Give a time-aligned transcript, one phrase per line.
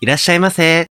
[0.00, 0.86] いらっしゃいませ。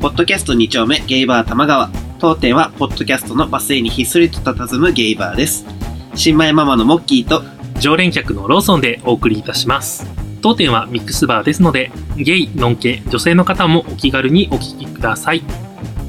[0.00, 1.90] ポッドキャスト2丁目ゲイバー玉川。
[2.18, 5.66] 当店はポッドキャストのバス停にひっそりと佇むゲイバーです。
[6.14, 7.42] 新米ママのモッキーと
[7.78, 10.06] 常連客のローソンでお送りいたします。
[10.40, 15.40] 当店はミックスバーですので、ゲイ、ノンケ、女性の方もお気軽にお聞きください。
[15.40, 15.50] とい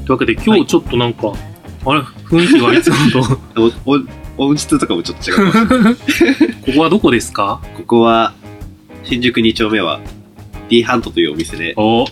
[0.08, 1.32] うわけで今はい日ちょっとなんか、
[1.86, 2.96] あれ、雰囲気がいつも
[3.54, 3.72] と、
[4.36, 5.34] 音質とかもちょっと違
[5.92, 5.96] う。
[6.66, 8.32] ここはどこですかここは、
[9.04, 10.00] 新宿2丁目は
[10.68, 12.06] D ハントというお店で、お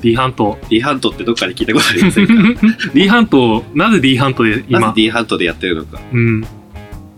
[0.00, 0.58] D ハント。
[0.68, 2.32] D ハントってどっかで聞いたことありませんか？
[2.94, 6.00] D ハント、なぜ D ハントでなぜ今、D ハントでやってるのか。
[6.12, 6.40] うん、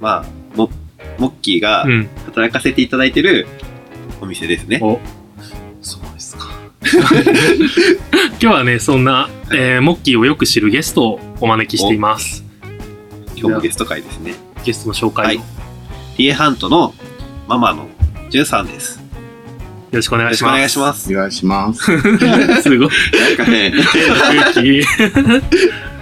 [0.00, 0.24] まあ、
[0.56, 0.70] も、
[1.18, 3.46] モッキーがうん、働かせていただいてる
[4.20, 4.78] お店ですね。
[4.82, 4.98] お、
[5.82, 6.46] そうですか。
[6.86, 12.44] 今日はね、そんな、えーモッキーをよく知るゲストをお招きしています。
[13.36, 14.34] 今日もゲスト会ですね。
[14.64, 15.46] ゲストの紹介を、はい
[16.16, 16.94] D ハントの
[17.46, 17.88] ママの
[18.30, 18.98] ジュンさんです。
[18.98, 19.02] よ
[19.92, 20.52] ろしくお願いします。
[20.56, 21.12] 願いします。
[21.12, 21.82] お願いします。
[22.62, 22.88] すごい。
[22.88, 23.72] なんかね、
[24.52, 24.84] 空気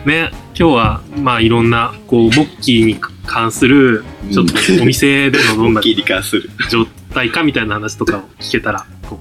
[0.08, 6.50] ね今日はまあいろんなこうモッキーに関するちょっとお店でのどんなモッキーに関する。
[6.70, 9.20] 状態かみたいな話とかを聞けたらこ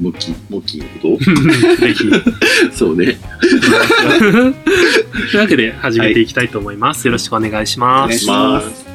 [0.00, 2.16] モッキー、モッキーのこうぜひと
[2.74, 3.18] そうね。
[3.40, 8.93] というわけで始めていきたいと思います、よろしくお願いしおます願いします。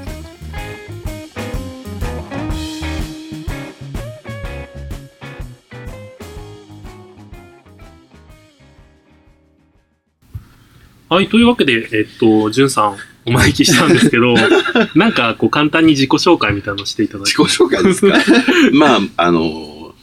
[11.09, 14.35] はいというわけでえっとじゅんさんお招きしたんですけど
[14.95, 18.17] なんかこう簡単に自己紹介みたいなのしていただいて自己紹介ですか？
[18.73, 19.93] まあ、あの、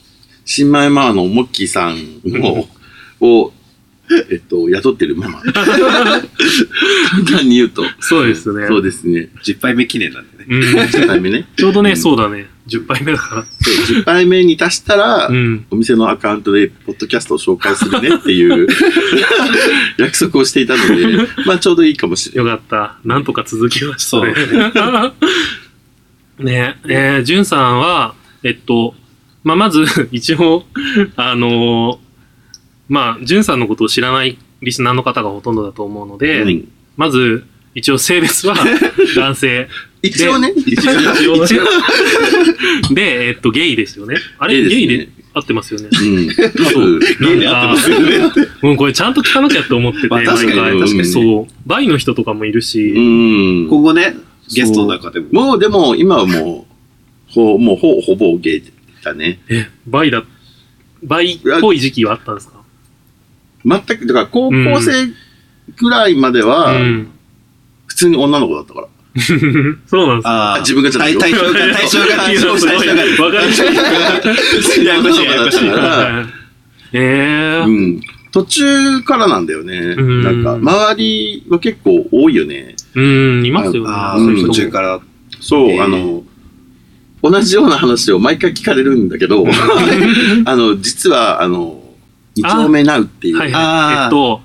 [0.44, 1.96] 新米ママのモッキーさん
[2.42, 2.68] を、
[3.20, 3.52] を、
[4.30, 5.42] えっと、雇ってるママ。
[5.42, 5.64] 簡
[7.38, 7.84] 単に言うと。
[8.00, 9.28] そうですねそうですね。
[9.44, 10.44] 10杯目記念なんでね。
[10.48, 11.46] うん、10杯目ね。
[11.56, 18.66] ちょうどね、うんそうだね10杯目だかそう10杯目に達したら、らうんお店のアカウントでポッドキャストを紹介するねっていう
[19.98, 22.52] 約束をしていたので、まあちょうどいいかもしれない。
[22.52, 22.98] よかった。
[23.04, 24.34] なんとか続きましたね。
[26.38, 28.94] ねえ、ー、じゅんさんは、えっと、
[29.42, 30.66] まあ、まず、一応、
[31.16, 31.98] あのー
[32.88, 37.44] まあ、じゅんさんのことを知らないリスナーの方がほとんどだと思うので、うんまず、
[37.74, 38.56] 一応性別は
[39.14, 39.68] 男性。
[40.06, 40.92] 一応ね、一応
[41.44, 41.70] 一応ね
[42.92, 44.16] で、えっと、ゲイですよね。
[44.38, 45.88] あれ、ゲイで合ってますよね。
[45.92, 46.30] うん。
[46.32, 48.32] そうゲイで合ってますよね。
[48.62, 51.46] うん、これちゃんと聞かなきゃって思ってて、まあ確かに毎回確かにそう。
[51.66, 53.00] バイの人とかもいるし、う
[53.66, 53.68] ん。
[53.68, 54.16] 今後ね、
[54.54, 55.28] ゲストの中でも。
[55.32, 58.62] もうでも今はもう、ほもうほほぼゲイ
[59.02, 59.40] だね。
[59.48, 60.24] え、バイだ、
[61.02, 62.56] バイっぽい時期はあったんですか？
[63.64, 65.12] 全く、だから高校生
[65.76, 67.08] ぐらいまでは、うん。
[67.86, 68.88] 普通に女の子だったから。
[69.86, 73.24] そうなんですああ、自分がじゃないよ対対象が、対象が、 対象が、対象が。
[73.24, 73.64] わかりま した。
[74.82, 75.58] ややこしいややこしい。
[76.92, 78.00] えー、うん。
[78.32, 79.94] 途中からなんだよね。
[79.96, 82.74] うんなんか、周りは結構多いよね。
[82.94, 83.90] うん、いますよね。
[83.90, 85.00] ああ、うん途中から。
[85.40, 86.22] そう、えーあの、
[87.22, 89.46] 同じような話を毎回聞かれるんだけど、
[90.44, 91.82] あの、実は、あの、
[92.36, 94.04] 二丁目ナウっていう、はいあーはい。
[94.04, 94.42] えっと、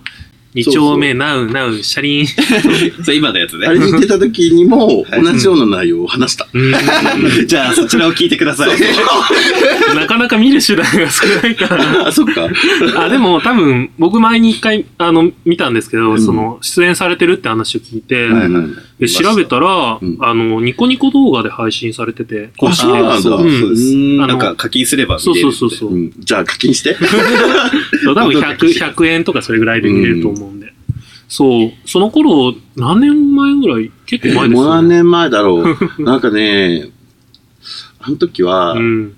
[0.53, 2.27] 二丁目、ナウ、ナウ、車輪。
[3.03, 3.71] それ今のやつねあ。
[3.71, 6.47] れに出た時にもはい同じような内容を話した。
[6.53, 6.73] うん
[7.47, 8.69] じゃあ、そちらを聞いてください。
[9.95, 12.07] なかなか見る手段が少ないから。
[12.07, 12.49] あ、そっか。
[12.95, 23.21] あ、でも多分、僕前に一回、あの、見たんですけど、うんその、出演されてるって話を聞いて、はいはいで調べたら、うんあの、ニコニコ動画で配信されてて、あ、そうなんだ。
[23.21, 23.81] そううんそうです。
[23.95, 25.57] うんあのなんか課金すれば見そうれるって。
[25.57, 25.93] そうそうそう。
[25.93, 26.95] うんじゃあ課金して。
[28.03, 28.57] そう多分 100、
[28.93, 30.71] 100円とかそれぐらいで見れると思うんで。
[31.27, 31.71] そう。
[31.85, 33.89] その頃、何年前ぐらい？
[34.05, 34.75] 結構前ですもうよね。
[34.75, 35.77] 何年前だろう。
[36.03, 36.89] なんかね、
[37.99, 39.13] あの時はう、ん。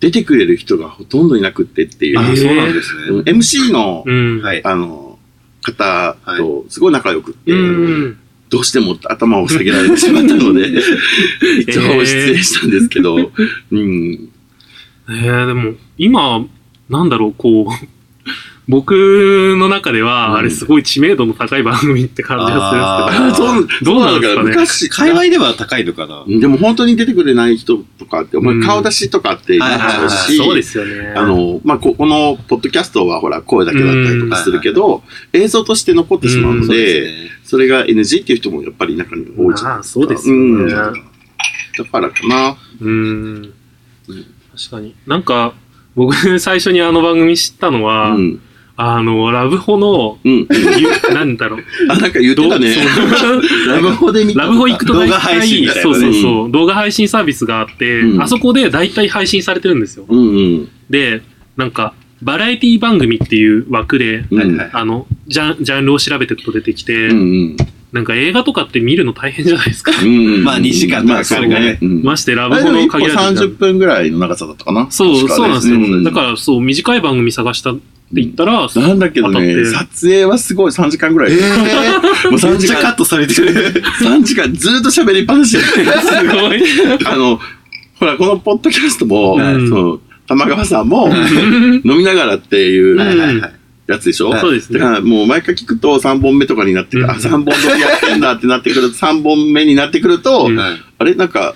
[0.00, 2.18] 出てくれる人がほとんどいなくってっていう。
[2.18, 3.32] あ、えーそうなんですうんね。
[3.32, 4.40] MC の、うん。
[4.42, 4.64] はい。
[4.64, 5.18] あの、
[5.62, 8.16] 方とすごい仲良くって、うん。
[8.48, 10.68] どうしても頭を下げられてしまったので、
[11.66, 14.28] 一応失礼したんですけど、うん。
[15.08, 16.46] えー、でも、今、
[16.88, 17.86] なんだろう、こう、
[18.68, 24.50] 僕の中では、うんあれすごい知名度の高い番組って感じがあするんですけど、う、どうなんですかね？
[24.50, 26.24] 昔、界隈では高いのかな？
[26.26, 31.14] でも本当に出てくれない人とかって、顔出しとかってなっちゃうし、そうですよね。
[31.16, 35.02] あの、まあ、ここのポッドキャストはほら声だけだったりとかするけど、
[35.32, 37.36] 映像として残ってしまうので。
[37.46, 40.74] それが NG っていう人もやっぱり中に多いじゃそうですようんね。
[40.74, 42.56] だからかな。
[42.80, 43.54] うん。
[44.52, 44.96] 確かに。
[45.06, 45.54] なんか、
[45.94, 48.40] 僕最初にあの番組知ったのは、うん。
[48.78, 50.46] あの、ラブホの、うん。
[50.50, 51.60] ゆなんだろう。
[51.88, 52.74] あ、なんか言ってたね。
[53.66, 60.04] ラブホで見たラブホ行くと大動画配信みたいなねそうそうそう、動画配信サービスがあって、うんあそこで大体配信されてるんですよ。
[60.08, 60.68] うんうん。
[60.90, 61.22] で、
[61.56, 64.24] なんか、バラエティ番組っていう枠で、
[64.72, 67.56] あの、ジャン、ジャンルを調べていくと出てきて、うんうん。
[67.92, 69.92] なんか映画とかって見るの大変じゃないですか。
[70.02, 74.86] うん まあ2時間とかまあかかるからねましてラブあれでも1個ホの限られた時間30分ぐらいの長さだったかな。
[74.90, 75.76] そう、そうなんですよ。
[75.76, 77.74] うんだから、そう、短い番組探した
[78.06, 81.32] って言ったら、なんだけどね、撮影はすごい3時間ぐらい。
[81.32, 83.82] えー、もう3めっ時間、ちゃカットされてる。
[84.00, 85.62] 3時間ずーっと喋りっぱなしで。
[85.64, 85.74] す
[86.28, 86.62] ごい。
[87.04, 87.40] あの、
[87.98, 92.96] ほら、このポッドキャストも、うんそう、玉川さんも、飲みながらっていう。
[93.88, 94.80] やつでしょ、はいそうですね。
[94.80, 101.14] だからもう毎回聞くと3本目とかになってくる、うんあ、3本撮りやってんだってなってくると、3本目になってくると、うんはいあれ？
[101.14, 101.54] なんか、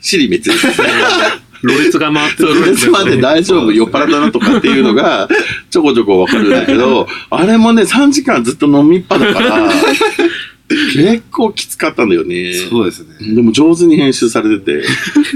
[0.00, 0.88] 尻滅裂ですね。
[1.62, 5.28] ろれつが回ってるそれつまで大丈夫、酔っ払ったなとかっていうのが、
[5.70, 9.70] ちょこちょこわかるんだけど、あれもね、3時間ずっと飲みっぱだから、
[10.68, 12.54] 結構きつかったんだよね。
[12.54, 13.34] そうですね。
[13.34, 14.84] でも上手に編集されてて、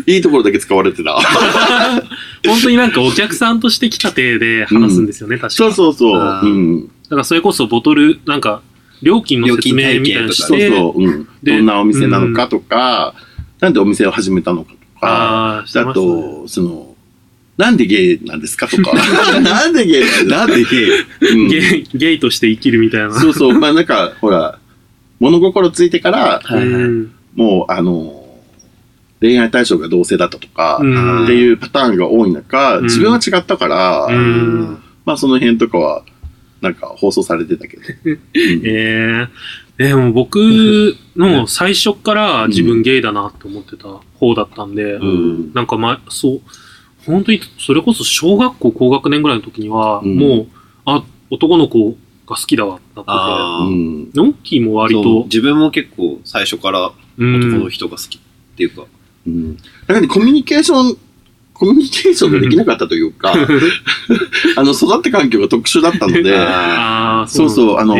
[0.06, 1.14] いいところだけ使われてた。
[2.46, 6.40] 本当になんかお客さんとして来た体で話すんですよね、確かそうそうそう。
[6.42, 6.80] うん。
[6.82, 8.62] だからそれこそボトル、なんか、
[9.02, 11.02] 料金の説明みたいなのしそうて、そう。
[11.02, 11.28] うん。
[11.42, 13.14] でどんなお店なのかとか、
[13.60, 16.94] なんでお店を始めたのかとか、ああ、あと、その、
[17.56, 18.92] なんでゲイなんですかとか、
[19.40, 20.90] なんでゲイ なんでゲイ？
[21.32, 21.48] うん。
[21.48, 23.12] ゲイゲイとして生きるみたいな。
[23.18, 23.54] そうそう。
[23.58, 24.58] まあなんか、ほら、
[25.20, 26.66] 物心ついてから、はいはい。
[26.66, 28.24] うんもう、あの、
[29.20, 31.24] 恋愛対象が同性だったとか、うん。
[31.24, 32.84] っていうパターンが多い中、うん。
[32.84, 34.78] 自分は違ったから、うん。
[35.04, 36.02] まあその辺とかは、
[36.62, 37.82] なんか放送されてたけど。
[38.08, 38.20] うん。
[38.64, 39.28] え
[39.78, 40.38] えでも僕
[41.16, 45.52] の最初から自分ゲイだなって思ってた方だったんで、うん。
[45.54, 46.40] なんかま、そう、
[47.04, 50.16] 本当にそれこそ小学校高学年ぐらいの時には、うん。
[50.18, 50.46] もう、
[50.84, 51.90] あ、男の子
[52.26, 53.66] が好きだわ、なってあー。
[53.68, 54.18] うんて。
[54.18, 57.36] ノッキーも割と、自分も結構最初からうん。
[57.36, 58.20] 男の人が好きっ
[58.56, 58.84] ていうか、
[59.26, 59.56] うん。
[59.56, 60.96] だからね、コミュニケーション、
[61.54, 63.32] コミュニケーションができなかったというか、
[64.56, 67.96] あの、育って環境が特殊だったので、ああ、そうそうあの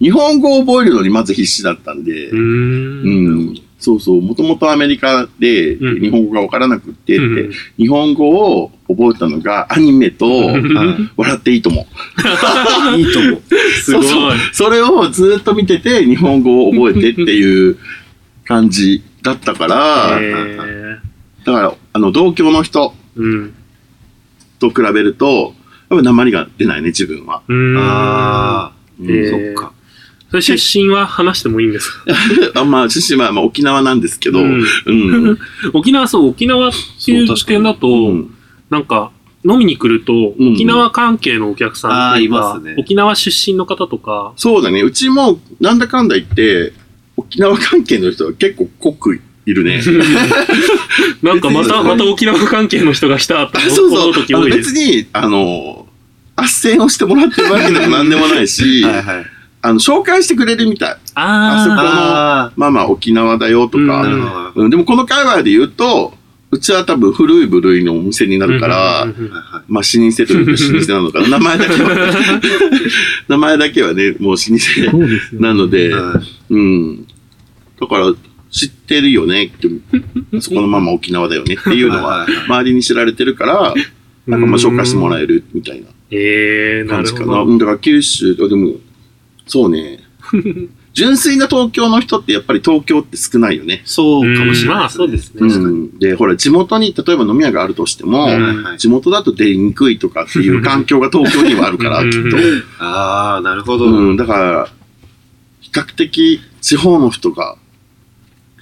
[0.00, 3.54] 日本語を覚えるのにまず必死だったんで、うん。
[3.80, 11.86] そうそう、もともとアメリカでうん日本語がわからなくってって、うん日本語を覚えたのがアニメと、うん笑っていいとも。
[12.96, 13.42] いいと思う。
[13.82, 14.04] すごい。
[14.04, 17.78] そうそうそれをずっと見てて、日本語を覚えてっていう
[18.44, 20.98] 感じだったから、へ
[21.44, 22.94] だから、あの、同郷の人。
[24.60, 25.54] と比べると、
[25.90, 27.42] やっぱ鉛が出ないね、自分は。
[27.48, 27.76] うん。
[27.78, 29.72] あうんそっか。
[30.30, 32.04] それ出身は話してもいいんですか？
[32.60, 34.42] あまあ、出身はまあ沖縄なんですけど、う
[34.86, 35.38] うんん。
[35.74, 36.72] 沖縄、そう、沖縄っ
[37.04, 38.34] ていう視点だと、うん
[38.70, 39.10] なんか、
[39.44, 44.82] 飲みに来ると、うん沖縄関係のお客さんっていうか、あーいますね沖縄出身の方とか、そうだね。
[44.82, 46.72] うちも、なんだかんだ言って、
[47.16, 49.82] 沖縄関係の人は結構濃くいるね。
[51.22, 54.72] なんかまた、また沖縄関係の人が来たってそう思そう時多いです。
[54.72, 55.86] 別に、あの、
[56.36, 59.26] 斡旋をしてもらってるわけでもなんでもないし、はいはい。
[59.62, 60.96] あの、紹介してくれるみたい。
[61.14, 64.52] あそこああまあまあ沖縄だよとか。
[64.54, 66.14] うんでもこの界隈で言うと、
[66.52, 68.48] うちは多分古い部類のお店になあ。
[68.48, 69.06] るから、
[69.68, 71.28] まあ老舗というか老舗なのかな。
[71.28, 72.12] 名前だけは、
[73.28, 76.20] 名前だけはね、もう老舗なので、は
[76.50, 77.06] いうん。
[77.80, 78.12] だから、
[78.50, 79.68] 知ってるよねって、
[80.40, 83.74] そこのまま沖縄だよねっていうのは周りに知られてるから、
[84.26, 87.24] なんかまあ紹介してもらえるみたいなええな感じかな。
[87.26, 87.52] るほど。
[87.52, 88.74] うんだから九州、あでも、
[89.50, 89.98] そうね。
[90.94, 93.82] 純粋な東京の人ってやっぱり東京って少ないよね。
[93.84, 95.40] そうかもしれないまあそうですね。
[95.40, 95.98] うん。
[95.98, 98.28] で、ほら、地元に例えば飲み屋があるとしても、
[98.76, 102.36] 地元だと出にくいとかっていう環境が東京にはあるから、うんきっと。
[102.78, 103.86] ああ、なるほど。
[103.86, 104.68] うん、だから、
[105.60, 107.56] 比較的地方の人が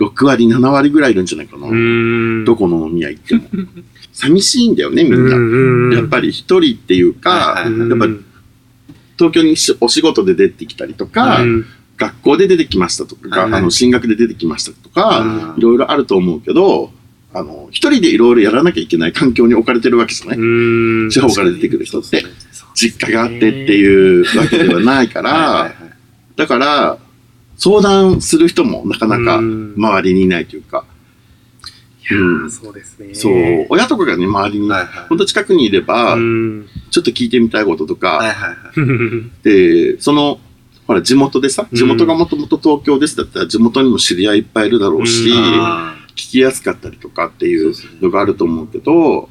[0.01, 1.67] 6割、7割ぐらいいるんじゃないかな。
[1.67, 2.45] うん。
[2.45, 3.43] どこの飲み屋行っても。
[4.13, 5.37] 寂しいんだよね、みんな。
[5.37, 8.07] うんやっぱり一人っていうか、やっぱ
[9.19, 11.67] 東京にしお仕事で出てきたりとか、うん。
[11.97, 15.59] 学校で出てきましたとか、あの進学で出てきましたとか、うん。
[15.59, 16.93] いろいろあると思うけど、
[17.35, 21.11] あの、一人でいろいろやらなきゃいけない環境に置かれてるわけじゃない、うん。
[21.11, 22.25] 地方から出てくる人って。
[22.75, 25.75] 実家があってっていうわけではないから、
[26.37, 26.99] だから、
[27.57, 29.75] 相談する人もなかなかうん。
[29.77, 30.85] 周りにいないというか、
[32.11, 33.15] うんそうですね。
[33.15, 36.67] そう、親とかがね、周りに、はいはいほんと近くにいれば、うん。
[36.91, 39.31] ちょっと聞いてみたいこととか、はいはいはい。
[39.45, 40.41] で、その、
[40.87, 47.73] ほら、地元でさ、うん地元がもともと東京ですだったら、地元にも知り合いいっぱいいるだろうし、うんあ聞きやすかったりとかっていう
[48.03, 49.29] のがあると思うけど、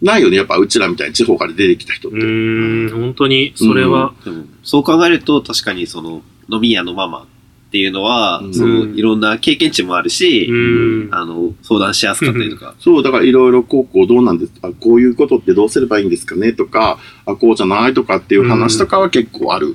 [0.00, 0.36] ないよね。
[0.36, 2.18] やっぱうちらみたいに地方から出てきた人って。
[2.18, 4.14] うーん、本当に、それは、
[4.62, 7.26] そう考えると確かにその飲み屋のママ
[7.72, 8.54] っていうのは、うん。
[8.54, 19.74] そのいろんな経験値もあるし、うーん、あの相談しやすかったりとか、そう、だからいろいろこうこうどうなんですかこういうことってどうすればいいんですかねとか、あ、こうじゃないとかっていう話とかは結構ある。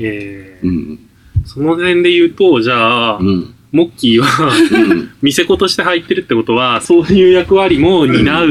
[0.00, 0.98] えーうん。
[1.44, 3.54] その点で言うと、じゃあ、うん。
[3.72, 4.48] モッキーは、
[4.88, 5.10] うん。
[5.20, 8.48] 店子として入ってるってことは、そういう役割も担う、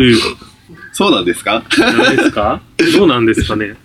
[0.91, 1.63] そうなんですか？
[1.79, 2.61] なんですか？
[2.95, 3.75] どうなんですかね？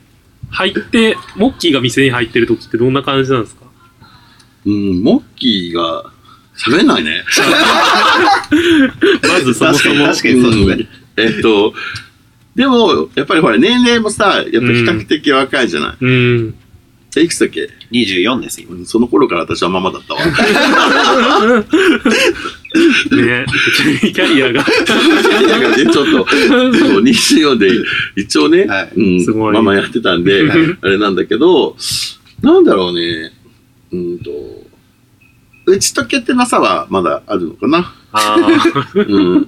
[0.50, 3.57] 入って、モッキーが店に入ってる時ってどんな感じなんですか？
[4.68, 6.12] うん、モッキーが
[6.56, 7.24] 喋んないね。
[9.26, 10.06] まずそもそも。
[10.06, 10.74] 確かにそうですね。
[10.74, 11.74] うんえっと、
[12.54, 15.96] でも、やっぱりほら、年齢もさ、やっぱ比較的若いじゃない。
[16.00, 16.54] うん。
[17.16, 20.20] えいくつだっけ？24ですようんその頃から私はママだったわ。
[23.10, 23.46] ね
[24.00, 24.60] キャリアが。
[24.60, 24.72] だか
[25.58, 26.26] らね、ちょっと、そう
[27.02, 27.70] 24で、
[28.16, 31.76] 一応ね、はいうんすごいママやってたんで、は いあれなんだけど、
[32.42, 33.32] なんだろうね、
[33.92, 34.30] うんと、
[35.66, 37.94] 打ち解けてなさはまだあるのかな？
[38.12, 38.36] あ
[38.94, 39.46] うん。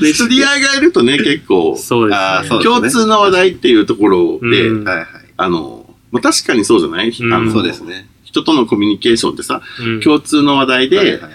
[0.00, 2.24] で、知り合いがいるとね、 結構あ、、そうですね。
[2.24, 5.06] あーそう共通の話題っていうところで、うんはいはい。
[5.36, 8.08] あの、まあ、確かにそうじゃない、うんあのそうですね。
[8.24, 11.30] 人とのコミュニケーションってさ、うん共通の話題で、はいはいはい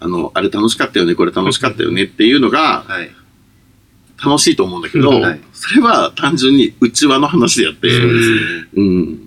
[0.00, 3.10] あの、あれ楽しかったよね、これ楽しかったよねっていうのがはい。
[4.24, 8.38] 楽しいと思うんだけど、うんはいそれは単純に内輪の話であって、うんそうですね。
[8.74, 9.23] うん。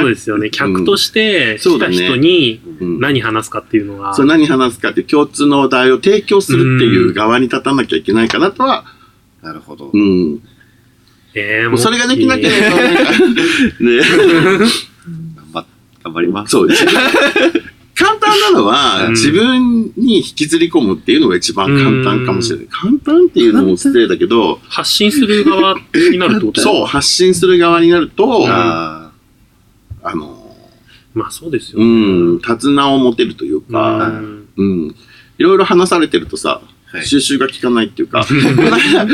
[0.00, 0.50] そうですよね。
[0.50, 3.00] 客として来たそうだね人にうん。
[3.00, 4.12] 何話すかっていうのが。
[4.14, 8.84] そう何話すかっていう共通の話題を提供するっていう側に立たなきゃいけないかなとは、
[9.40, 9.90] なるほど。
[9.92, 10.40] うん。
[11.34, 14.00] えーもうそれができなければ、ね、
[15.36, 15.66] 頑張
[16.02, 16.50] 頑張ります。
[16.50, 16.84] そうです。
[17.94, 22.66] 簡単なのは、うん自分に引きずり込むっていうのが一番簡単かもしれない。
[22.68, 25.76] 簡単っていうのも失礼だけど、発信する側
[26.10, 28.44] になるってことそう、発信する側になると、
[30.04, 30.56] ああの、
[31.14, 32.34] まあそうですようね。
[32.36, 34.94] ん、手綱を持てるといううか、んうん、
[35.38, 36.60] いろいろ話されてるとさ、
[36.92, 37.06] あ、はい。
[37.06, 39.06] 収集が効かないっていうか、この間あ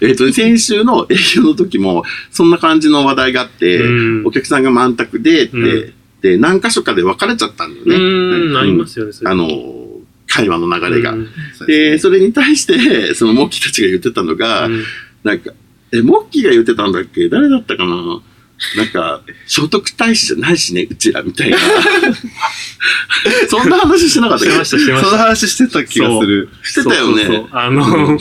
[0.00, 8.52] えっ、と、先週の営業の時も、そんな感じの話題があって、うんお客さんが満卓で、って、うんで、何箇所かで分かれちゃったんだようね。
[8.52, 9.12] ん、ありますよね。
[9.24, 9.48] あの、
[10.26, 11.12] 会話の流れが。
[11.12, 11.28] うん
[11.66, 14.84] で、そそれに対して、 そのモッキーたちが言ってたのが、うん
[15.24, 15.52] なんか、
[15.92, 17.28] え、モッキーが言ってたんだっけ？
[17.28, 18.20] 誰だったかな？
[18.76, 21.56] なんか、聖徳太子じゃないしね、うちら、みたいな。
[23.48, 24.50] そんな話してなかったっけ？
[24.50, 25.18] してました、してました。
[25.18, 26.48] 話してた気がする。
[26.62, 27.22] してたよね。
[27.24, 28.18] そうそうそうあの、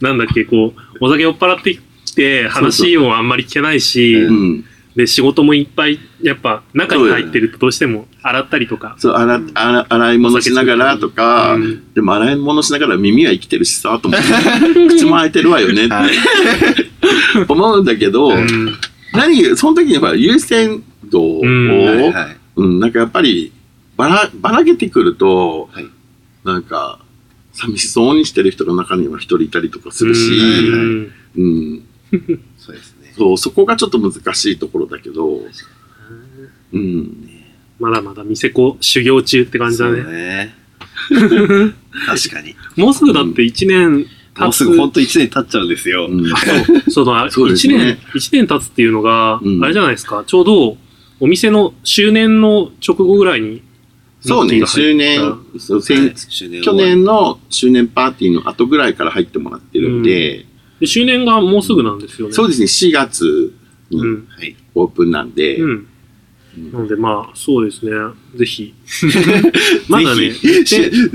[0.00, 4.64] なんだっけ、こう、お酒酔っ払ってきて、話をあんまり聞けないし、うん。
[4.96, 8.94] で、仕事もいっぱい、やっぱ、中に入ってるとどうしても洗ったりとか。
[8.98, 16.12] そう、洗、洗洗い物しながらとか、うんでも洗い物しながら耳は生きてるしさ、と思って、口も開いてるわよねってはい
[17.48, 18.78] 思うんだけど、うん
[19.14, 22.36] 何、その時にほら、優先度を、うんはいはい。
[22.56, 23.52] うん、なんかやっぱり、
[23.96, 25.86] ばら、ばらけてくると、はい
[26.44, 27.00] なんか、
[27.52, 30.30] 寂しそうにしてる人が中には一人いたりとかするし、
[30.66, 31.82] うんうん、
[32.58, 33.14] そうですね。
[33.16, 35.40] そう、そこがちょっと難しいところだけど、
[36.72, 37.30] うん、
[37.78, 40.02] まだまだ店子修行中って感じだそうね。
[40.02, 40.54] ね。
[42.06, 42.54] 確かに。
[42.76, 44.06] もうすぐだって1年。
[44.38, 46.08] もうすぐ本当1年経っちゃうんですよ。
[46.10, 46.26] うん。
[46.32, 46.36] あ
[46.90, 49.64] そう、そうです1年ね、一年経つっていうのがう、ん。
[49.64, 50.76] あれじゃないですか、ちょうど、
[51.20, 53.62] お店の周年の直後ぐらいに、
[54.20, 55.20] そうね、周年、
[55.58, 60.46] そう去年の周年パーティーの後ぐらいから入ってもらってるんで、
[60.80, 62.32] で周年がもうすぐなんですよね。
[62.32, 63.52] そうですね、4月
[63.90, 64.26] にうん。
[64.28, 64.56] はい。
[64.74, 65.86] オープンなんで、うん。
[66.56, 67.92] なので、まあ、そうですね。
[68.36, 68.74] ぜひ。
[69.88, 70.32] まだね、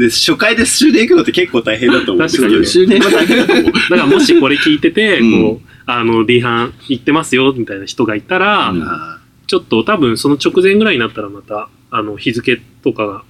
[0.10, 2.68] 初回で終電行くのって結構大変だと思うんですけど確かに。
[2.68, 3.66] 周年は大変だと思う。
[3.72, 8.74] だからもしこれ聞いてて、うんこう、あの、D 班行ってますよ、みたいな人がいたら、
[9.48, 13.24] ちょっと多分その直前ぐらいになったらまた、あの、日付とかが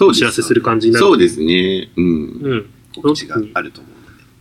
[0.00, 1.06] お知らせする感じになる。
[1.06, 1.90] そうですね。
[1.96, 2.04] うん。
[2.04, 2.08] う
[2.54, 2.66] ん。
[2.94, 3.92] ー告知があると思う。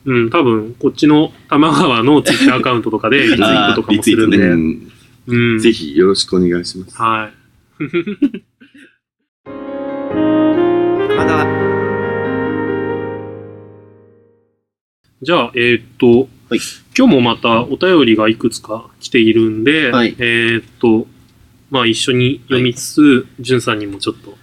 [0.04, 4.92] うん、多分、こっちの玉川のツイッターアカウントとかでリツイートとかもするんで。
[5.28, 5.60] うんうん。
[5.60, 6.96] ぜひよろしくお願いします。
[6.96, 7.34] はい。
[11.10, 11.46] 玉川。
[15.22, 16.60] じゃあ、えーっと、はい
[16.98, 21.08] 今日もまたお便りがいくつか来ているんで、はいえーっと、
[21.70, 24.38] まあ一緒に読みつつ、じゅんさんにもちょっと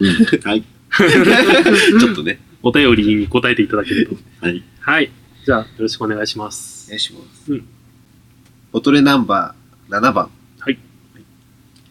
[0.00, 0.08] うん
[0.42, 0.62] はい。
[2.00, 4.16] ちょっとね、お便りに答えていただけると。
[4.44, 4.62] はい。
[4.80, 5.10] はい。
[5.46, 6.90] じゃあ、よろしくお願いしますお。
[6.90, 7.52] 願いします。
[7.52, 7.64] うん
[8.72, 9.61] ボトルナンバー
[9.92, 10.30] 7番。
[10.58, 10.78] はい。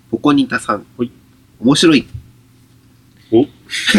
[0.10, 0.86] ポコニタさん。
[0.98, 1.12] はい。
[1.60, 2.08] 面白い。
[3.31, 3.46] お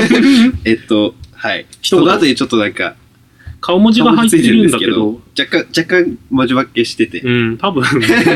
[0.67, 1.67] えっと、はい。
[1.81, 2.97] 一言その後にちょっとなんか、
[3.61, 7.85] 顔文字が入ってるんだけど、若干、若干文字分けしてて、うん、多分、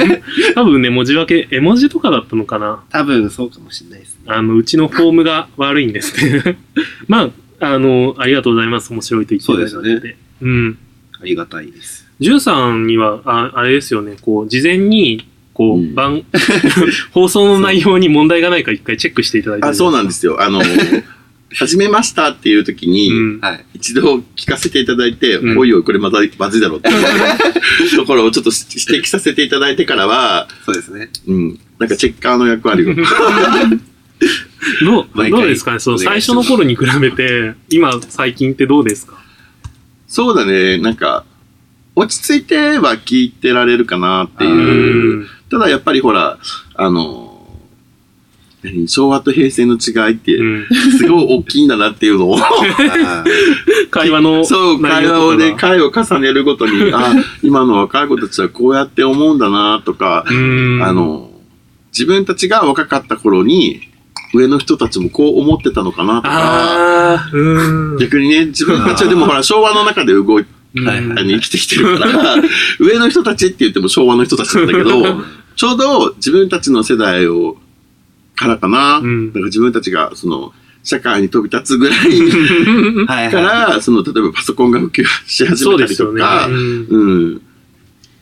[0.54, 2.84] 多分ね、文字分け、絵文字とかだったのかな？
[2.90, 4.20] 多分そうかもしれないですね。
[4.26, 6.58] あの、うちのフォームが悪いんですね。
[7.08, 8.92] まあ、あの、ありがとうございます。
[8.92, 10.16] 面白いと言っていただいたのそうですで。
[10.42, 10.78] うん。
[11.20, 12.06] ありがたいです。
[12.20, 15.26] ジュンさんには、ああれですよね、こう、事前に、
[15.56, 16.22] こう、うん番、
[17.12, 19.66] 放送の内容に問題がないか一回チェックしていただいて。
[19.66, 20.42] あ、そうなんですすよ。
[20.42, 20.60] あの、
[21.54, 23.40] 始めましたっていう時に、うん。
[23.40, 23.64] はい。
[23.72, 26.96] 一度聞かせていただいて、うんおいおい、これまたまずいだろうっていう
[27.96, 28.64] ところをちょっと指
[29.04, 31.08] 摘させていただいてからは、そうですね。
[31.26, 32.94] うん、なんかチェッカーの役割を。
[32.94, 33.02] ど
[35.02, 35.78] う、どうですかね？
[35.78, 39.14] その最初の頃に比べて、今、最近ってどうですか？
[40.06, 41.24] そうだね、なんか、
[41.94, 45.26] 落ち着いては聞いてられるかなってういう。
[45.46, 45.50] ん。
[45.50, 46.38] ただやっぱりほら、
[46.74, 47.36] あの、
[48.62, 50.66] 何昭和と平成の違いってう、ん。
[50.98, 53.24] すごい大きいんだなっていうのを、あ
[53.90, 57.12] 会話のそう、会話をね、回を重ねるごとに、 あ、
[57.42, 60.82] 今の若い子たちはこうやって思うんだなとか、うん。
[60.82, 61.30] あ、の、
[61.92, 63.80] 自分たちが若かった頃に、
[64.34, 67.30] 上の人たちもこう思ってたのかなとか。
[68.00, 72.36] 逆にね、自分たちはでもほら、昭和の中で動いて、うんはいあの生きてきてるから、
[72.78, 75.24] 上の人たちって言っても昭和の人たちなんだけど、
[75.56, 77.56] ちょうど自分たちの世代を、
[78.34, 78.98] からかな。
[78.98, 80.52] うんだから自分たちが、その、
[80.82, 82.10] 社会に飛び立つぐらい
[83.30, 85.86] かはら、その、例えばパソコンが普及し始めた。
[85.86, 87.42] りとか、うんうん。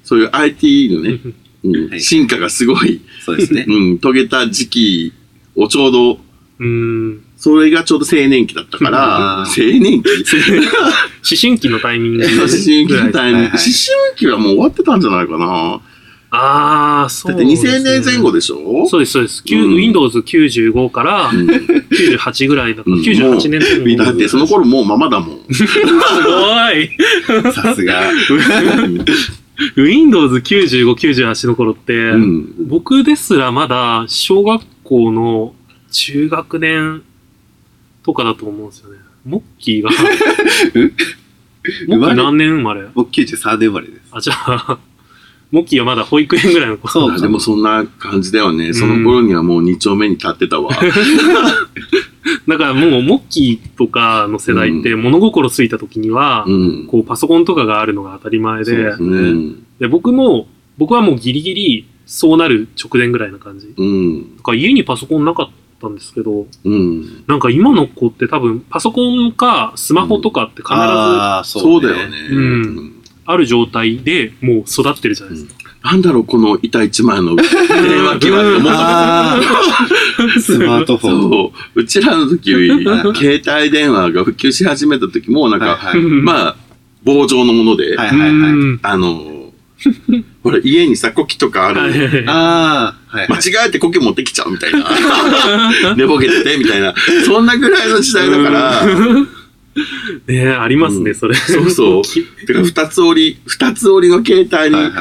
[0.02, 3.00] そういう IT のね、うんはい進化がすごい、い。
[3.24, 3.64] そうですね。
[3.68, 5.12] うん、遂げた時期
[5.56, 6.20] をちょうど、
[6.60, 7.20] うん。
[7.44, 9.44] それがちょうど青年期だったから、あ青
[9.78, 10.08] 年期？
[11.28, 15.78] 思春期のタイミング思春期のタイミング、思春期はもう終わってたんじゃないかな。
[16.30, 17.70] ああ、そだってうですね。
[17.72, 18.86] 2000年前後でしょ？
[18.88, 19.44] そうです、そうです。
[19.46, 24.04] ううん Windows 95からうん98ぐらいだから、うん98年前後。
[24.04, 25.38] だってその頃もうママだもん。
[25.52, 25.68] すご
[26.72, 26.88] い
[27.52, 28.10] さすが。
[29.76, 32.54] !Windows 95、98の頃って、うん。
[32.68, 35.54] 僕ですらまだ小学校の
[35.92, 37.02] 中学年
[38.04, 38.98] とかだと思うんですよね。
[39.24, 39.90] モッキーが。
[41.88, 42.82] モッキー何年生まれ？
[42.94, 44.00] 僕93年生まれです。
[44.12, 44.78] あ、じゃあ、
[45.50, 46.88] モッキーはまだ保育園ぐらいの子。
[46.88, 48.74] そうあでもそんな感じだよね。
[48.74, 50.70] その頃にはもう2丁目に立ってたわ。
[52.48, 56.86] だからもうモッキーとかの世代って物心ついた時には、うん。
[56.86, 59.64] こうパソコンとかがあるのが当たり前でそうです、うん。
[59.78, 63.72] で僕も、僕はもうギリギリそうなる直前ぐらいな感じ。
[63.76, 64.36] うん。
[64.36, 65.50] だから家にパソコンなかっ
[65.84, 67.24] たんですけど、うん。
[67.26, 72.16] なんか今の子って多分パソコンかスマホとかって必ずあああ、そうだよね。
[72.30, 72.94] うん
[73.38, 75.54] る状態でもう育ってるじゃないですか。
[75.82, 77.46] なんだろう、この板一枚の電
[78.04, 79.40] 話機はって思ったああ、
[80.40, 81.22] スマートフォン。
[81.22, 81.80] そう。
[81.80, 82.52] うちらの時、
[83.14, 86.56] 携帯電話が普及し始めた時も、なんか、はいはいまあ、
[87.02, 88.30] 棒状のもので、はいはいはい。
[88.30, 89.33] うんあの、
[90.42, 92.24] ほら、家にさ、コキとかある。
[92.26, 94.84] ああ、はい間違えてコキ持ってきちゃうみたいな。
[95.96, 96.94] 寝ぼけてて、みたいな。
[97.24, 98.84] そんなぐらいの時代だから、
[100.26, 101.14] ねえ、ありますね、うん。
[101.14, 101.34] それ。
[101.34, 102.02] そうそう。
[102.46, 104.92] てか二つ折り、二つ折りの携帯に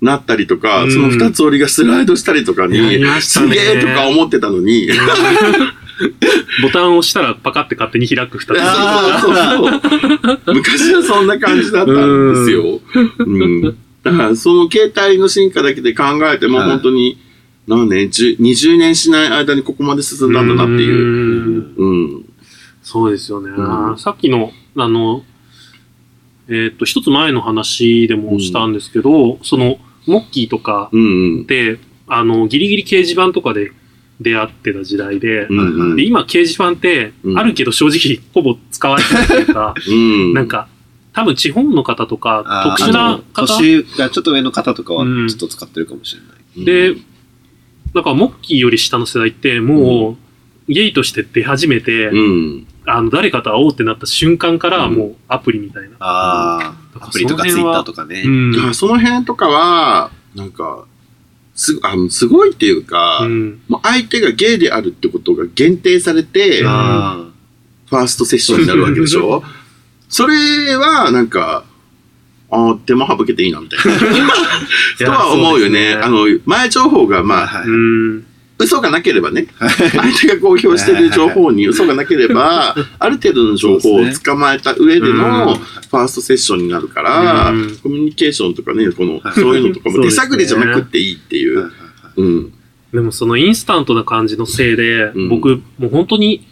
[0.00, 0.92] なったりとか、うん。
[0.92, 4.88] その二つ折りがスライドしたりとかに、すげえとか思ってたのに、
[6.62, 8.56] ボタンを押したらパカって勝手に開く二つ。
[8.58, 10.54] あそうそうそう。
[10.54, 12.80] 昔はそんな感じだったんですよ。
[13.18, 13.76] うん。
[14.02, 17.18] だから、その携帯の進化だけで考えても、はい本当に、
[17.66, 21.74] 何年、10 20年しない間にここまで進んだんだなっていう。
[21.76, 22.24] うんうん。
[22.82, 23.50] そうですよね。
[23.50, 25.22] うんさっきの、あの、
[26.48, 33.70] えーっと、一つ前の話でもしたんですけど、その、モッキーとかうんって、あの、ギリギリ掲示板とかで
[34.20, 35.58] 出会ってた時代で、うん。
[35.58, 40.34] うんで今掲示板ってう、んあるけど正直ほぼ使われてないというか、うん。
[40.34, 40.68] なんか、
[41.12, 43.46] 多分地方の方とか特殊な方？
[43.60, 46.28] 年がちょっと上の方とかはうんちょっと使ってるかもしれな
[46.62, 46.64] い。
[46.94, 47.00] で、
[47.94, 50.16] だからモッキーより下の世代っても
[50.68, 52.16] う、ゲイとして出始めて、う
[52.60, 52.66] ん。
[52.86, 55.96] あの、誰かと会おうってなった瞬間からうんもうアプリみたいな。
[55.98, 58.28] あだあ、らアプリとかツイッターとかねう。
[58.70, 58.74] ん。
[58.74, 60.84] その辺とかは、なんか、
[61.56, 63.60] すあのすごいっていうか、うん。
[63.68, 69.42] もう相手がゲイであるってことが限定されて、フあァーストセッションになるわけでしょ？
[70.10, 71.64] それは、なんか、
[72.50, 73.98] ああ、手間省けていいな、みたいな。
[75.06, 75.94] とは思うよね。
[75.94, 78.26] あの、前情報が、あ、まあ、はいうん。
[78.58, 85.16] 嘘がなければね、相手が公表してる情報に嘘がなければ、ある程度の情報を捕まえた上でうん。
[85.16, 91.70] のファーストセッションになるからうん、コミュニケーションとかね、このはい、そういうのとかも手探りじゃなくていいっていう。
[92.92, 95.28] でもそのインスタントな感じのせいで、うん。
[95.30, 96.46] 僕、もう本当に、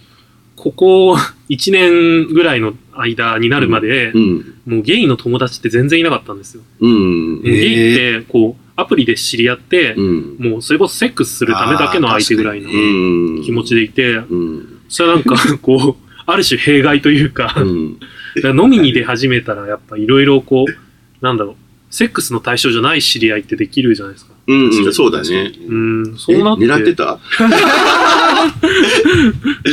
[0.56, 1.16] ここ
[1.50, 4.54] 1年ぐらいの間になるまで、うん。
[4.66, 6.62] もうゲイの友達って全然いなかったんですよ。
[6.80, 7.42] うん。
[7.42, 10.36] ゲイって、こう、アプリで知り合って、うん。
[10.38, 13.42] もうそれこそセックスするためだけの相手ぐらいのうん。
[13.42, 14.80] 気持ちでいて、うん。
[14.88, 17.98] それはなんか、 こう、ある種弊害というか、うん。
[18.36, 21.56] だから飲みに出始めたらやっぱいろいろこう、なんだろう、
[21.90, 24.32] セックスの対象じゃない知り合いってできるじゃないですか。
[24.48, 25.52] うん、うん、そうだね。
[25.68, 26.64] うん、そうなって。
[26.64, 27.18] え狙ってた？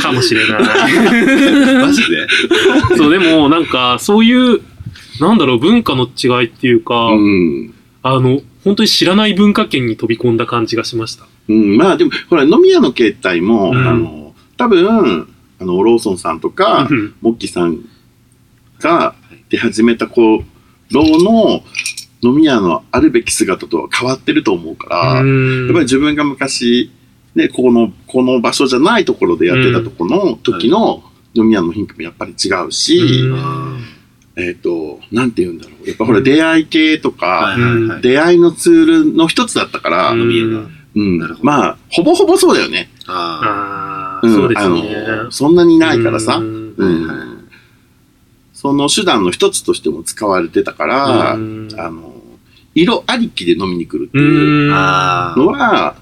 [0.00, 0.62] かもしれない。
[1.80, 2.28] マジで？
[2.96, 4.60] そう、でもなんか、そういう、
[5.20, 7.72] なんだろう、文化の違いっていうか、うん。
[8.02, 11.26] あの、本当に知らない文化圏に飛び込んだ感じがしました。
[11.48, 15.26] うん、まあでも、ほら、飲み屋の形態も、うんあの、多分、
[15.58, 17.78] あの、ローソンさんとかう、んモッキーさん
[18.80, 19.14] が
[19.48, 20.44] 出始めた頃
[20.90, 21.62] の
[22.26, 26.90] 飲み屋のあるべき姿とは変わってると思うから、やっぱり自分が昔、
[27.34, 33.84] ね、この、この場所じゃないところでやってたところの時の飲み屋の雰囲気もやっぱり違うし、うん。
[34.36, 35.88] えっ、と、なんて言うんだろう。
[35.88, 38.02] やっぱほら、出会い系とか、はいはいはい。
[38.02, 40.20] 出会いのツールの一つだったから、うん。
[40.22, 40.68] 飲み屋が。
[40.94, 41.18] うん。
[41.18, 41.44] なるほど。
[41.44, 42.90] まあ、ほぼほぼそうだよね。
[43.06, 45.24] ああそうですあね。
[45.24, 47.48] の、そんなにないからさ、うん。
[48.52, 51.68] その手段の一つとしても使われてたから、うん。
[51.78, 52.15] あの、
[52.76, 54.72] 色ありきで飲みに来るってういうん。
[54.72, 55.32] あ。
[55.34, 55.96] あのは、